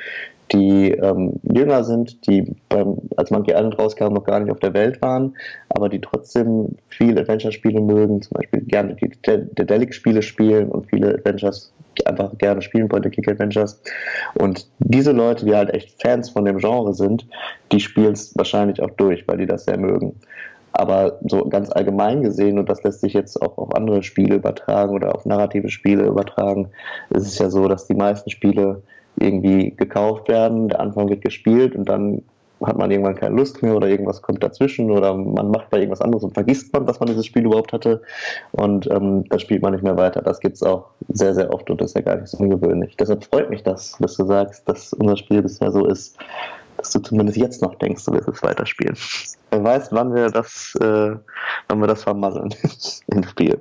[0.52, 4.74] die ähm, jünger sind, die beim, als Monkey Island rauskam, noch gar nicht auf der
[4.74, 5.34] Welt waren,
[5.70, 11.72] aber die trotzdem viel Adventure-Spiele mögen, zum Beispiel gerne die Dedelic-Spiele spielen und viele Adventures
[12.04, 13.80] einfach gerne spielen, Point-and-Click-Adventures.
[14.34, 17.26] Und diese Leute, die halt echt Fans von dem Genre sind,
[17.72, 20.16] die spielen es wahrscheinlich auch durch, weil die das sehr mögen.
[20.76, 24.92] Aber so ganz allgemein gesehen, und das lässt sich jetzt auch auf andere Spiele übertragen
[24.92, 26.70] oder auf narrative Spiele übertragen,
[27.10, 28.82] ist es ja so, dass die meisten Spiele
[29.16, 32.22] irgendwie gekauft werden, der Anfang wird gespielt und dann
[32.62, 36.00] hat man irgendwann keine Lust mehr oder irgendwas kommt dazwischen oder man macht bei irgendwas
[36.00, 38.02] anderes und vergisst man, dass man dieses Spiel überhaupt hatte
[38.52, 40.22] und ähm, dann spielt man nicht mehr weiter.
[40.22, 42.96] Das gibt es auch sehr, sehr oft und das ist ja gar nicht so ungewöhnlich.
[42.96, 46.18] Deshalb freut mich das, dass du sagst, dass unser Spiel bisher so ist,
[46.76, 48.96] dass du zumindest jetzt noch denkst, du wirst es weiterspielen.
[49.50, 51.16] Wer weiß, wann wir das, äh,
[51.68, 52.54] wann wir das vermasseln
[53.08, 53.60] im Spiel.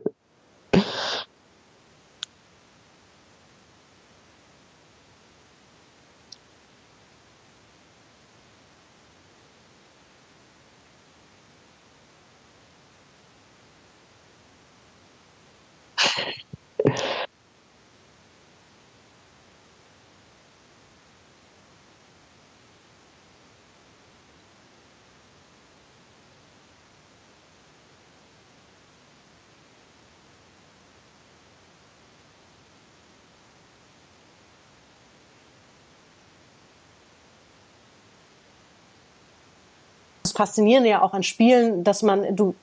[40.24, 42.56] Das Faszinierende ja auch an Spielen, dass man, du,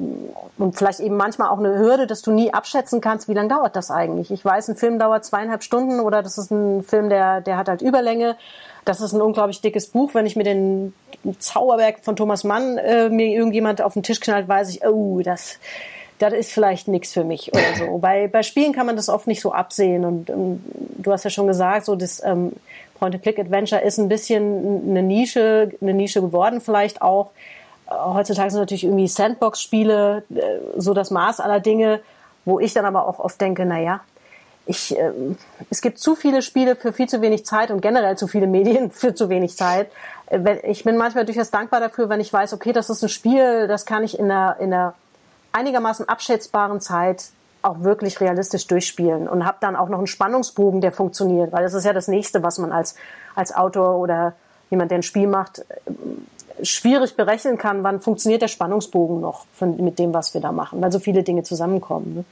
[0.57, 3.77] und vielleicht eben manchmal auch eine Hürde, dass du nie abschätzen kannst, wie lange dauert
[3.77, 4.31] das eigentlich.
[4.31, 7.69] Ich weiß, ein Film dauert zweieinhalb Stunden oder das ist ein Film, der, der hat
[7.69, 8.37] halt Überlänge.
[8.87, 10.15] Das ist ein unglaublich dickes Buch.
[10.15, 10.95] Wenn ich mir den
[11.39, 15.59] Zauberberg von Thomas Mann äh, mir irgendjemand auf den Tisch knallt, weiß ich, oh, das,
[16.21, 17.99] das ist vielleicht nichts für mich oder so.
[18.01, 20.05] bei, bei Spielen kann man das oft nicht so absehen.
[20.05, 20.63] Und, und
[20.99, 22.53] du hast ja schon gesagt, so das ähm,
[22.99, 27.31] Point-and-Click-Adventure ist ein bisschen eine Nische, eine Nische geworden vielleicht auch.
[27.89, 30.41] Äh, heutzutage sind natürlich irgendwie Sandbox-Spiele äh,
[30.77, 32.01] so das Maß aller Dinge,
[32.45, 34.01] wo ich dann aber auch oft denke, na ja,
[34.67, 35.13] ich, äh,
[35.71, 38.91] es gibt zu viele Spiele für viel zu wenig Zeit und generell zu viele Medien
[38.91, 39.91] für zu wenig Zeit.
[40.27, 43.69] Äh, ich bin manchmal durchaus dankbar dafür, wenn ich weiß, okay, das ist ein Spiel,
[43.69, 44.93] das kann ich in einer, in einer
[45.53, 47.31] einigermaßen abschätzbaren Zeit
[47.63, 51.75] auch wirklich realistisch durchspielen und habe dann auch noch einen Spannungsbogen, der funktioniert, weil das
[51.75, 52.95] ist ja das nächste, was man als,
[53.35, 54.35] als Autor oder
[54.71, 59.77] jemand, der ein Spiel macht, äh, schwierig berechnen kann, wann funktioniert der Spannungsbogen noch von,
[59.83, 62.15] mit dem, was wir da machen, weil so viele Dinge zusammenkommen.
[62.15, 62.25] Ne?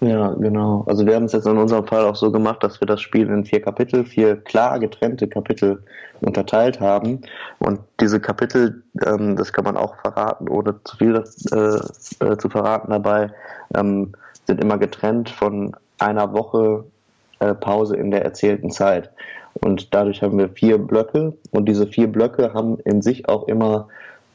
[0.00, 0.84] Ja, genau.
[0.86, 3.28] Also wir haben es jetzt in unserem Fall auch so gemacht, dass wir das Spiel
[3.28, 5.82] in vier Kapitel, vier klar getrennte Kapitel
[6.22, 7.20] unterteilt haben.
[7.58, 11.22] Und diese Kapitel, ähm, das kann man auch verraten, ohne zu viel
[11.52, 13.30] äh, äh, zu verraten dabei,
[13.74, 14.12] ähm,
[14.46, 16.84] sind immer getrennt von einer Woche
[17.40, 19.10] äh, Pause in der erzählten Zeit.
[19.52, 23.88] Und dadurch haben wir vier Blöcke und diese vier Blöcke haben in sich auch immer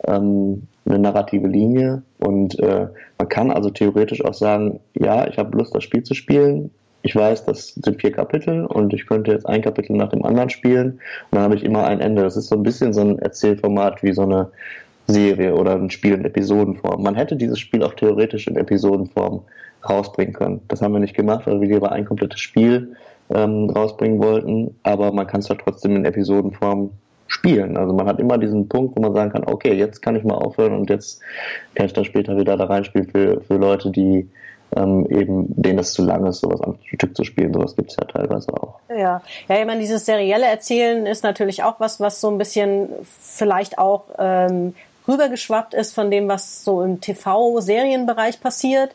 [0.08, 2.88] ähm, eine narrative Linie und äh,
[3.18, 6.72] man kann also theoretisch auch sagen, ja, ich habe Lust, das Spiel zu spielen.
[7.02, 10.50] Ich weiß, das sind vier Kapitel und ich könnte jetzt ein Kapitel nach dem anderen
[10.50, 10.94] spielen
[11.30, 12.24] und dann habe ich immer ein Ende.
[12.24, 14.50] Das ist so ein bisschen so ein Erzählformat wie so eine
[15.08, 17.04] Serie oder ein Spiel in Episodenform.
[17.04, 19.42] Man hätte dieses Spiel auch theoretisch in Episodenform
[19.88, 20.62] rausbringen können.
[20.68, 22.96] Das haben wir nicht gemacht, weil wir lieber ein komplettes Spiel
[23.30, 26.92] ähm, rausbringen wollten, aber man kann es halt trotzdem in Episodenform
[27.36, 27.78] spielen.
[27.78, 30.36] Also man hat immer diesen Punkt, wo man sagen kann, okay, jetzt kann ich mal
[30.36, 31.22] aufhören und jetzt
[31.76, 34.30] kann ich dann später wieder da reinspielen für, für Leute, die
[34.76, 37.54] ähm, eben denen es zu lang ist, sowas am Stück zu spielen.
[37.54, 38.80] Sowas gibt es ja teilweise auch.
[38.90, 42.90] Ja, ja, ich meine, dieses serielle Erzählen ist natürlich auch was, was so ein bisschen
[43.22, 44.74] vielleicht auch ähm,
[45.08, 48.92] rübergeschwappt ist von dem, was so im TV-Serienbereich passiert.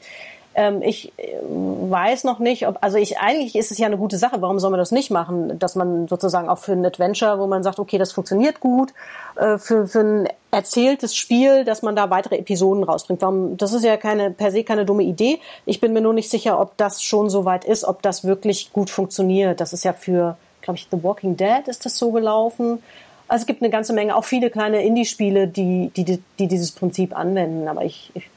[0.54, 4.18] Ähm, ich äh, weiß noch nicht, ob, also ich, eigentlich ist es ja eine gute
[4.18, 4.42] Sache.
[4.42, 5.58] Warum soll man das nicht machen?
[5.58, 8.92] Dass man sozusagen auch für ein Adventure, wo man sagt, okay, das funktioniert gut,
[9.36, 13.22] äh, für, für ein erzähltes Spiel, dass man da weitere Episoden rausbringt.
[13.22, 15.38] Warum, das ist ja keine, per se keine dumme Idee.
[15.66, 18.72] Ich bin mir nur nicht sicher, ob das schon so weit ist, ob das wirklich
[18.72, 19.60] gut funktioniert.
[19.60, 22.82] Das ist ja für, glaube ich, The Walking Dead ist das so gelaufen.
[23.28, 27.16] Also es gibt eine ganze Menge, auch viele kleine Indie-Spiele, die, die, die dieses Prinzip
[27.16, 27.68] anwenden.
[27.68, 28.28] Aber ich, ich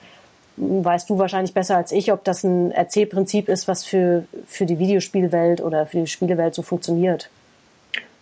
[0.58, 4.80] weißt du wahrscheinlich besser als ich, ob das ein Erzählprinzip ist, was für, für die
[4.80, 7.30] Videospielwelt oder für die Spielewelt so funktioniert.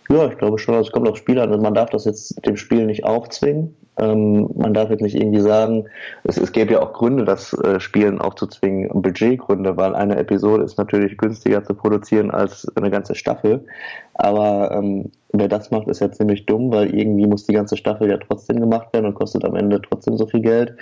[0.08, 0.74] Ja, ich glaube schon.
[0.74, 1.50] Also es kommt auf Spiel an.
[1.50, 3.74] Also man darf das jetzt dem Spiel nicht aufzwingen.
[3.98, 5.84] Ähm, man darf jetzt nicht irgendwie sagen,
[6.24, 10.78] es, es gäbe ja auch Gründe, das äh, Spielen aufzuzwingen, Budgetgründe, weil eine Episode ist
[10.78, 13.66] natürlich günstiger zu produzieren als eine ganze Staffel.
[14.14, 18.10] Aber ähm, wer das macht, ist ja ziemlich dumm, weil irgendwie muss die ganze Staffel
[18.10, 20.74] ja trotzdem gemacht werden und kostet am Ende trotzdem so viel Geld.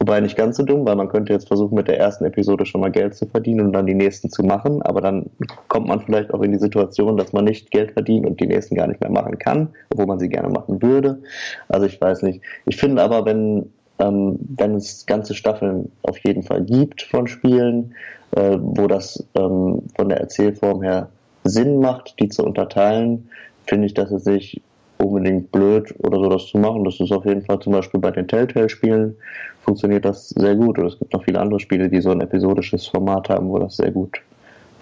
[0.00, 2.80] Wobei nicht ganz so dumm, weil man könnte jetzt versuchen, mit der ersten Episode schon
[2.80, 4.82] mal Geld zu verdienen und dann die nächsten zu machen.
[4.82, 5.30] Aber dann
[5.68, 8.74] kommt man vielleicht auch in die Situation, dass man nicht Geld verdient und die nächsten
[8.74, 11.22] gar nicht mehr machen kann, obwohl man sie gerne machen würde.
[11.68, 12.42] Also ich weiß nicht.
[12.66, 17.94] Ich finde aber, wenn, ähm, wenn es ganze Staffeln auf jeden Fall gibt von Spielen,
[18.32, 21.08] äh, wo das ähm, von der Erzählform her
[21.44, 23.28] Sinn macht, die zu unterteilen,
[23.66, 24.60] finde ich, dass es sich
[25.04, 26.84] unbedingt blöd oder so, das zu machen.
[26.84, 29.16] Das ist auf jeden Fall zum Beispiel bei den Telltale-Spielen
[29.64, 30.78] funktioniert das sehr gut.
[30.78, 33.76] Und es gibt noch viele andere Spiele, die so ein episodisches Format haben, wo das
[33.76, 34.20] sehr gut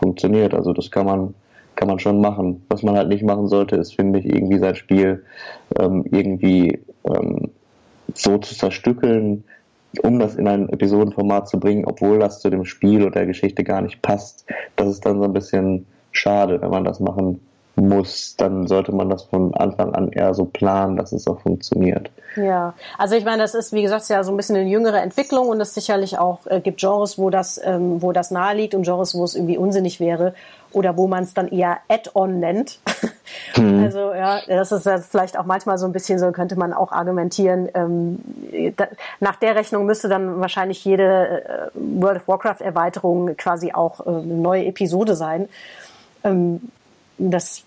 [0.00, 0.54] funktioniert.
[0.54, 1.34] Also das kann man,
[1.76, 2.64] kann man schon machen.
[2.68, 5.24] Was man halt nicht machen sollte, ist, finde ich, irgendwie sein Spiel
[5.78, 7.50] ähm, irgendwie ähm,
[8.14, 9.44] so zu zerstückeln,
[10.02, 13.62] um das in ein Episodenformat zu bringen, obwohl das zu dem Spiel oder der Geschichte
[13.62, 14.46] gar nicht passt.
[14.76, 17.40] Das ist dann so ein bisschen schade, wenn man das machen
[17.88, 22.10] muss, dann sollte man das von Anfang an eher so planen, dass es auch funktioniert.
[22.36, 25.48] Ja, also ich meine, das ist, wie gesagt, ja so ein bisschen eine jüngere Entwicklung
[25.48, 28.82] und es sicherlich auch äh, gibt Genres, wo das, ähm, wo das nahe liegt und
[28.84, 30.34] Genres, wo es irgendwie unsinnig wäre
[30.72, 32.78] oder wo man es dann eher Add-on nennt.
[33.56, 33.82] Mhm.
[33.92, 36.92] Also ja, das ist ja vielleicht auch manchmal so ein bisschen so, könnte man auch
[36.92, 37.68] argumentieren.
[37.74, 38.20] Ähm,
[38.76, 38.86] da,
[39.20, 44.34] nach der Rechnung müsste dann wahrscheinlich jede äh, World of Warcraft-Erweiterung quasi auch äh, eine
[44.34, 45.48] neue Episode sein.
[46.24, 46.70] Ähm,
[47.18, 47.64] das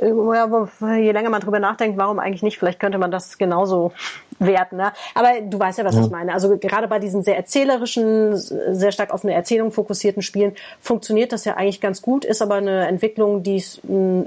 [0.00, 2.58] je länger man drüber nachdenkt, warum eigentlich nicht?
[2.58, 3.92] Vielleicht könnte man das genauso
[4.38, 4.76] werten.
[4.76, 4.92] Ne?
[5.14, 6.02] Aber du weißt ja, was ja.
[6.02, 6.32] ich meine.
[6.32, 11.44] Also gerade bei diesen sehr erzählerischen, sehr stark auf eine Erzählung fokussierten Spielen funktioniert das
[11.44, 13.62] ja eigentlich ganz gut, ist aber eine Entwicklung, die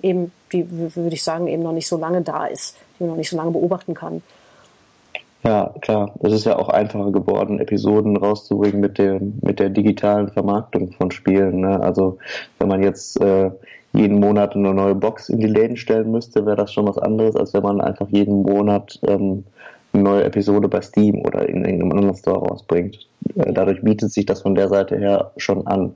[0.01, 3.17] eben, die würde ich sagen, eben noch nicht so lange da ist, die man noch
[3.17, 4.23] nicht so lange beobachten kann.
[5.43, 6.13] Ja, klar.
[6.21, 11.11] Es ist ja auch einfacher geworden, Episoden rauszubringen mit dem, mit der digitalen Vermarktung von
[11.11, 11.61] Spielen.
[11.61, 11.79] Ne?
[11.79, 12.17] Also
[12.57, 13.51] wenn man jetzt äh,
[13.99, 17.35] jeden Monat eine neue Box in die Läden stellen müsste, wäre das schon was anderes,
[17.35, 19.43] als wenn man einfach jeden Monat ähm,
[19.91, 23.07] eine neue Episode bei Steam oder in irgendeinem anderen Store rausbringt.
[23.35, 25.95] Äh, dadurch bietet sich das von der Seite her schon an.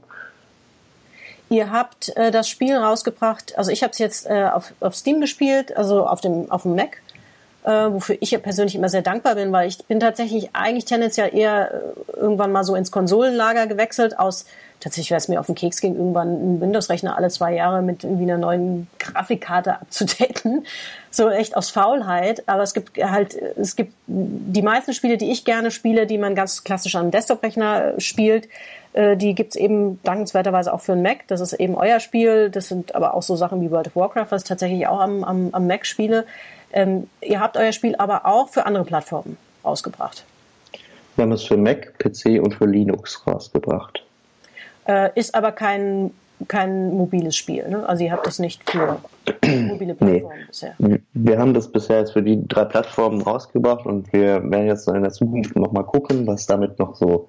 [1.49, 5.21] Ihr habt äh, das Spiel rausgebracht, also ich habe es jetzt äh, auf, auf Steam
[5.21, 7.01] gespielt, also auf dem, auf dem Mac,
[7.63, 11.33] äh, wofür ich ja persönlich immer sehr dankbar bin, weil ich bin tatsächlich eigentlich tendenziell
[11.33, 14.45] eher äh, irgendwann mal so ins Konsolenlager gewechselt aus
[14.83, 18.03] tatsächlich wäre es mir auf den Keks ging, irgendwann einen Windows-Rechner alle zwei Jahre mit
[18.03, 20.65] irgendwie einer neuen Grafikkarte abzudaten.
[21.15, 22.41] So echt aus Faulheit.
[22.49, 26.33] Aber es gibt halt, es gibt die meisten Spiele, die ich gerne spiele, die man
[26.33, 28.47] ganz klassisch am Desktop-Rechner spielt,
[28.93, 31.27] äh, die gibt's eben dankenswerterweise auch für einen Mac.
[31.27, 32.49] Das ist eben euer Spiel.
[32.49, 35.23] Das sind aber auch so Sachen wie World of Warcraft, was ich tatsächlich auch am,
[35.23, 36.25] am, am Mac spiele.
[36.71, 40.25] Ähm, ihr habt euer Spiel aber auch für andere Plattformen rausgebracht.
[41.15, 44.02] Wir haben es für Mac, PC und für Linux rausgebracht.
[44.85, 46.11] Äh, ist aber kein,
[46.47, 47.67] kein mobiles Spiel.
[47.69, 47.87] Ne?
[47.87, 48.99] Also ihr habt das nicht für
[49.45, 50.45] mobile Plattformen nee.
[50.47, 50.75] bisher.
[51.13, 55.01] Wir haben das bisher jetzt für die drei Plattformen rausgebracht und wir werden jetzt in
[55.01, 57.27] der Zukunft nochmal gucken, was damit noch so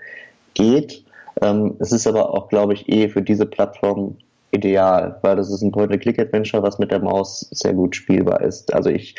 [0.55, 1.05] geht.
[1.43, 4.17] Ähm, es ist aber auch, glaube ich, eh für diese Plattform
[4.51, 8.73] ideal, weil das ist ein Point-and-Click-Adventure, was mit der Maus sehr gut spielbar ist.
[8.73, 9.17] Also ich,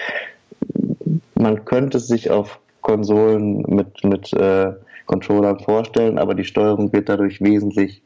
[1.35, 4.71] man könnte sich auf Konsolen mit, mit äh,
[5.05, 8.01] Controllern vorstellen, aber die Steuerung wird dadurch wesentlich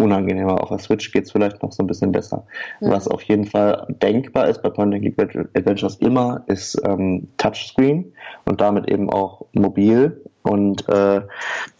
[0.00, 0.62] unangenehmer.
[0.62, 2.46] Auf der Switch geht es vielleicht noch so ein bisschen besser.
[2.80, 2.90] Mhm.
[2.90, 8.12] Was auf jeden Fall denkbar ist bei Point and Click Adventures immer, ist ähm, Touchscreen
[8.46, 10.24] und damit eben auch mobil.
[10.42, 11.20] Und äh,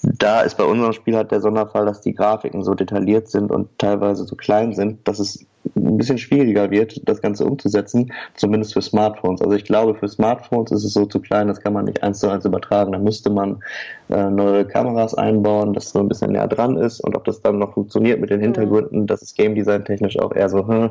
[0.03, 3.69] da ist bei unserem Spiel halt der Sonderfall, dass die Grafiken so detailliert sind und
[3.79, 5.47] teilweise so klein sind, dass es
[5.77, 9.43] ein bisschen schwieriger wird, das Ganze umzusetzen, zumindest für Smartphones.
[9.43, 12.21] Also ich glaube, für Smartphones ist es so zu klein, das kann man nicht eins
[12.21, 12.93] zu eins übertragen.
[12.93, 13.63] Da müsste man
[14.09, 17.59] äh, neue Kameras einbauen, das so ein bisschen näher dran ist und ob das dann
[17.59, 20.91] noch funktioniert mit den Hintergründen, das ist Game Design technisch auch eher so hm,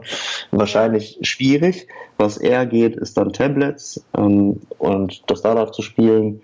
[0.51, 1.87] wahrscheinlich schwierig.
[2.17, 6.41] Was eher geht, ist dann Tablets ähm, und das darauf zu spielen,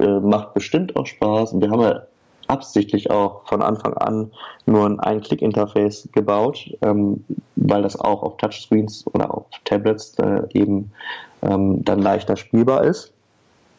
[0.00, 1.60] äh, macht bestimmt auch Spaß.
[1.60, 2.02] Wir haben ja
[2.50, 4.32] absichtlich auch von Anfang an
[4.66, 7.24] nur ein Ein-Klick-Interface gebaut, ähm,
[7.56, 10.90] weil das auch auf Touchscreens oder auf Tablets äh, eben
[11.42, 13.12] ähm, dann leichter spielbar ist.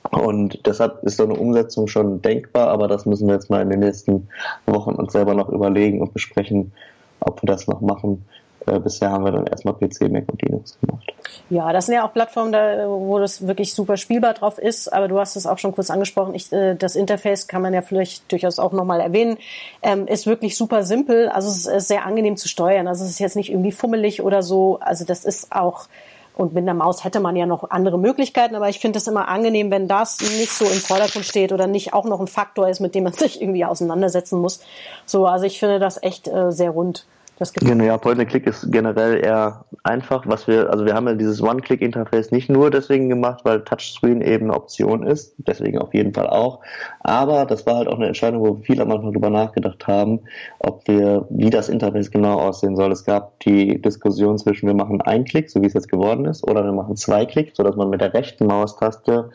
[0.09, 3.69] Und deshalb ist so eine Umsetzung schon denkbar, aber das müssen wir jetzt mal in
[3.69, 4.27] den nächsten
[4.65, 6.71] Wochen uns selber noch überlegen und besprechen,
[7.19, 8.25] ob wir das noch machen.
[8.67, 11.11] Äh, bisher haben wir dann erstmal PC, Mac und Linux gemacht.
[11.49, 14.91] Ja, das sind ja auch Plattformen, da, wo das wirklich super spielbar drauf ist.
[14.91, 16.35] Aber du hast es auch schon kurz angesprochen.
[16.35, 19.37] Ich, äh, das Interface kann man ja vielleicht durchaus auch nochmal erwähnen.
[19.81, 21.29] Ähm, ist wirklich super simpel.
[21.29, 22.87] Also es ist sehr angenehm zu steuern.
[22.87, 24.79] Also es ist jetzt nicht irgendwie fummelig oder so.
[24.79, 25.87] Also das ist auch
[26.33, 29.27] und mit einer Maus hätte man ja noch andere Möglichkeiten, aber ich finde es immer
[29.27, 32.79] angenehm, wenn das nicht so im Vordergrund steht oder nicht auch noch ein Faktor ist,
[32.79, 34.61] mit dem man sich irgendwie auseinandersetzen muss.
[35.05, 37.05] So, also ich finde das echt äh, sehr rund.
[37.41, 40.27] Das genau, ja, Point-and-Click ist generell eher einfach.
[40.27, 44.45] Was wir, also wir haben ja dieses One-Click-Interface nicht nur deswegen gemacht, weil Touchscreen eben
[44.45, 46.59] eine Option ist, deswegen auf jeden Fall auch.
[46.99, 50.19] Aber das war halt auch eine Entscheidung, wo viele am Anfang drüber nachgedacht haben,
[50.59, 52.91] ob wir, wie das Interface genau aussehen soll.
[52.91, 56.43] Es gab die Diskussion zwischen, wir machen einen Klick, so wie es jetzt geworden ist,
[56.47, 59.31] oder wir machen zwei Klick, sodass man mit der rechten Maustaste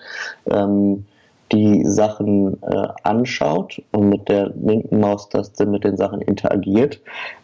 [0.48, 1.06] ähm,
[1.52, 7.00] die Sachen äh, anschaut und mit der linken Maustaste mit den Sachen interagiert.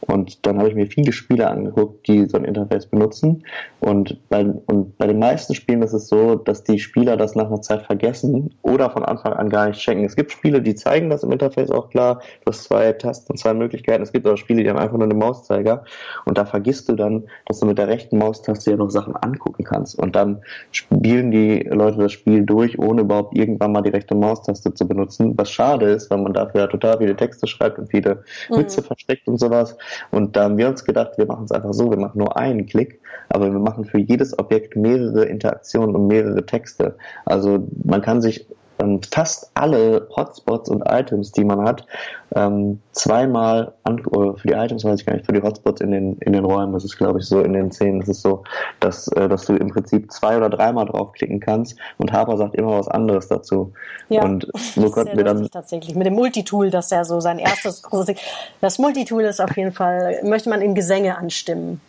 [0.06, 3.44] Und dann habe ich mir viele Spiele angeguckt, die so ein Interface benutzen.
[3.80, 7.46] Und bei, und bei den meisten Spielen ist es so, dass die Spieler das nach
[7.46, 10.04] einer Zeit vergessen oder von Anfang an gar nicht checken.
[10.04, 12.20] Es gibt Spiele, die zeigen das im Interface auch klar.
[12.44, 14.02] Du hast zwei Tasten, zwei Möglichkeiten.
[14.02, 15.84] Es gibt auch Spiele, die haben einfach nur einen Mauszeiger.
[16.24, 19.62] Und da vergisst du dann, dass du mit der rechten Maustaste ja noch Sachen angucken
[19.62, 19.96] kannst.
[19.98, 20.42] Und dann
[20.72, 25.34] spielen die Leute das Spiel durch, ohne überhaupt irgendwann mal die rechte Maustaste zu benutzen,
[25.36, 28.56] was schade ist, weil man dafür ja total viele Texte schreibt und viele mhm.
[28.56, 29.76] Witze versteckt und sowas.
[30.10, 32.66] Und da haben wir uns gedacht, wir machen es einfach so, wir machen nur einen
[32.66, 36.96] Klick, aber wir machen für jedes Objekt mehrere Interaktionen und mehrere Texte.
[37.24, 38.46] Also man kann sich
[38.82, 41.86] ähm, fast alle Hotspots und Items, die man hat,
[42.34, 45.90] ähm, zweimal an, oder für die Items weiß ich gar nicht, für die Hotspots in
[45.90, 48.44] den in den Räumen, das ist glaube ich so in den Szenen, das ist so,
[48.80, 52.78] dass äh, dass du im Prinzip zwei oder dreimal draufklicken kannst und Harper sagt immer
[52.78, 53.72] was anderes dazu.
[54.08, 57.82] Ja, und so konnten wir dann tatsächlich mit dem Multitool, das ja so sein erstes
[57.82, 58.16] großes
[58.60, 61.80] das Multitool ist auf jeden Fall möchte man in Gesänge anstimmen.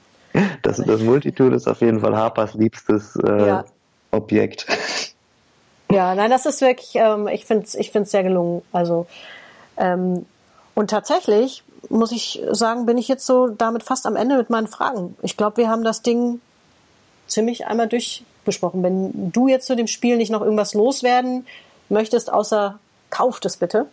[0.64, 3.66] Das, das Multitool ist auf jeden Fall Harpers liebstes äh, ja.
[4.12, 4.66] Objekt.
[5.94, 8.62] Ja, nein, das ist wirklich, ähm, ich finde es ich find's sehr gelungen.
[8.72, 9.06] Also,
[9.78, 10.26] ähm,
[10.76, 14.68] und tatsächlich, muss ich sagen, bin ich jetzt so damit fast am Ende mit meinen
[14.68, 15.16] Fragen.
[15.22, 16.42] Ich glaube, wir haben das Ding
[17.28, 18.82] ziemlich einmal durchbesprochen.
[18.84, 21.46] Wenn du jetzt zu dem Spiel nicht noch irgendwas loswerden
[21.90, 22.80] möchtest, außer
[23.10, 23.86] kauft es bitte.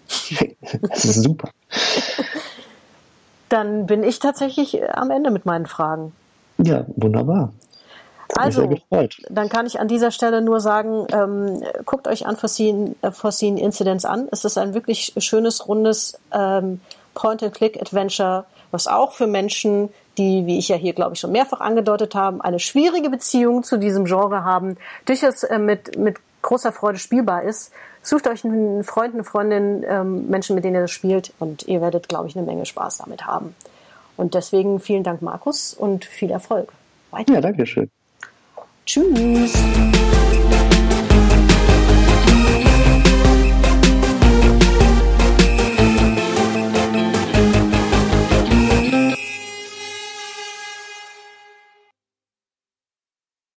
[0.80, 1.51] das ist super.
[3.51, 6.12] Dann bin ich tatsächlich am Ende mit meinen Fragen.
[6.59, 7.53] Ja, wunderbar.
[8.36, 8.68] Also,
[9.28, 14.04] dann kann ich an dieser Stelle nur sagen, ähm, guckt euch Unforeseen, äh, Foreseen Incidents
[14.04, 14.28] an.
[14.30, 16.80] Es ist ein wirklich schönes, rundes ähm,
[17.14, 22.14] Point-and-Click-Adventure, was auch für Menschen, die, wie ich ja hier, glaube ich, schon mehrfach angedeutet
[22.14, 24.76] haben, eine schwierige Beziehung zu diesem Genre haben,
[25.06, 27.72] durchaus äh, mit, mit großer Freude spielbar ist.
[28.02, 31.80] Sucht euch einen Freund, eine Freundin, ähm, Menschen, mit denen ihr das spielt und ihr
[31.80, 33.54] werdet, glaube ich, eine Menge Spaß damit haben.
[34.16, 36.72] Und deswegen vielen Dank, Markus, und viel Erfolg.
[37.10, 37.34] Weiter.
[37.34, 37.90] Ja, danke schön.
[38.86, 39.54] Tschüss.